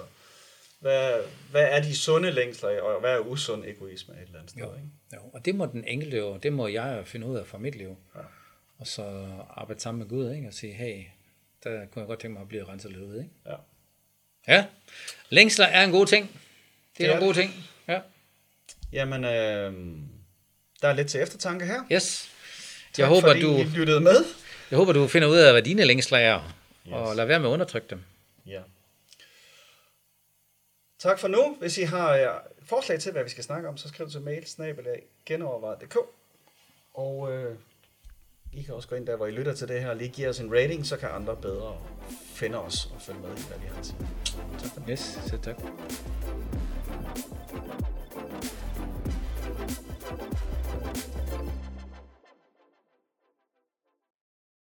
hvad, 0.81 1.13
hvad 1.51 1.69
er 1.71 1.83
de 1.83 1.97
sunde 1.97 2.31
længsler, 2.31 2.81
og 2.81 3.01
hvad 3.01 3.15
er 3.15 3.19
usund 3.19 3.65
egoisme 3.65 4.15
et 4.15 4.23
eller 4.23 4.39
andet 4.39 4.51
sted? 4.51 4.63
Jo. 4.63 4.75
Ikke? 4.75 4.89
Jo, 5.15 5.19
og 5.33 5.45
det 5.45 5.55
må 5.55 5.67
den 5.67 5.85
enkelte 5.85 6.17
jo, 6.17 6.37
det 6.37 6.53
må 6.53 6.67
jeg 6.67 7.03
finde 7.05 7.27
ud 7.27 7.37
af 7.37 7.47
for 7.47 7.59
mit 7.59 7.75
liv. 7.75 7.97
Ja. 8.15 8.21
Og 8.79 8.87
så 8.87 9.29
arbejde 9.51 9.81
sammen 9.81 9.99
med 9.99 10.09
Gud, 10.09 10.33
ikke? 10.33 10.49
og 10.49 10.55
sige, 10.55 10.73
hey, 10.73 11.03
der 11.65 11.87
kunne 11.87 12.01
jeg 12.01 12.07
godt 12.07 12.21
tænke 12.21 12.33
mig 12.33 12.43
at 12.43 12.49
blive 12.49 12.69
renset 12.69 12.91
lidt 12.91 13.03
ud. 13.03 13.15
Ikke? 13.15 13.31
Ja. 13.47 13.55
Ja, 14.49 14.67
længsler 15.29 15.67
er 15.67 15.85
en 15.85 15.91
god 15.91 16.07
ting. 16.07 16.41
Det 16.99 17.07
er 17.07 17.09
Det 17.09 17.15
er 17.15 17.21
en 17.21 17.27
god 17.27 17.35
ting. 17.35 17.55
Ja. 17.89 18.01
Jamen, 18.93 19.25
øh, 19.25 19.73
der 20.83 20.89
er 20.89 20.93
lidt 20.93 21.09
til 21.09 21.23
eftertanke 21.23 21.67
her. 21.67 21.83
Yes. 21.93 22.31
Tak 22.99 23.11
Jeg 23.11 23.15
håber, 23.15 23.29
fordi 23.29 23.41
du, 23.43 23.57
I 23.57 23.63
lyttede 23.65 24.01
med. 24.01 24.25
jeg 24.71 24.77
håber, 24.77 24.93
du 24.93 25.07
finder 25.09 25.29
ud 25.29 25.37
af, 25.37 25.53
hvad 25.53 25.63
dine 25.63 25.85
længsler 25.85 26.19
er, 26.19 26.55
Yes. 26.87 26.95
og 26.95 27.17
lad 27.17 27.27
være 27.27 27.39
med 27.41 27.49
at 27.49 27.53
undertrykke 27.53 27.87
dem. 27.91 28.01
Ja. 28.47 28.61
Tak 30.99 31.19
for 31.19 31.29
nu. 31.29 31.57
Hvis 31.61 31.79
I 31.79 31.83
har 31.83 32.15
ja, 32.15 32.31
forslag 32.63 33.01
til, 33.01 33.13
hvad 33.13 33.25
vi 33.25 33.31
skal 33.31 33.45
snakke 33.45 33.69
om, 33.69 33.77
så 33.77 33.89
skriv 33.89 34.11
til 34.11 34.21
mail 34.21 34.47
snabelag 34.47 35.03
genovervejet.dk 35.27 35.97
Og 36.95 37.33
øh, 37.33 37.55
I 38.53 38.63
kan 38.63 38.75
også 38.75 38.89
gå 38.89 38.97
ind 38.97 39.07
der, 39.07 39.17
hvor 39.17 39.27
I 39.27 39.31
lytter 39.31 39.55
til 39.55 39.69
det 39.69 39.81
her, 39.81 39.89
og 39.91 39.97
lige 39.97 40.09
give 40.09 40.29
os 40.29 40.41
en 40.41 40.53
rating, 40.55 40.87
så 40.87 40.97
kan 40.97 41.09
andre 41.09 41.37
bedre 41.37 41.77
finde 42.35 42.59
os 42.63 42.89
og 42.95 43.03
følge 43.03 43.21
med 43.21 43.29
i, 43.29 43.41
hvad 43.49 43.59
vi 43.59 43.67
har 43.67 43.79
at 43.79 43.87
sige. 43.87 43.99
Tak 44.59 44.71
for 44.75 44.81
nu. 44.81 44.87
Yes, 44.93 45.19
så 45.27 45.39
tak. 45.43 45.57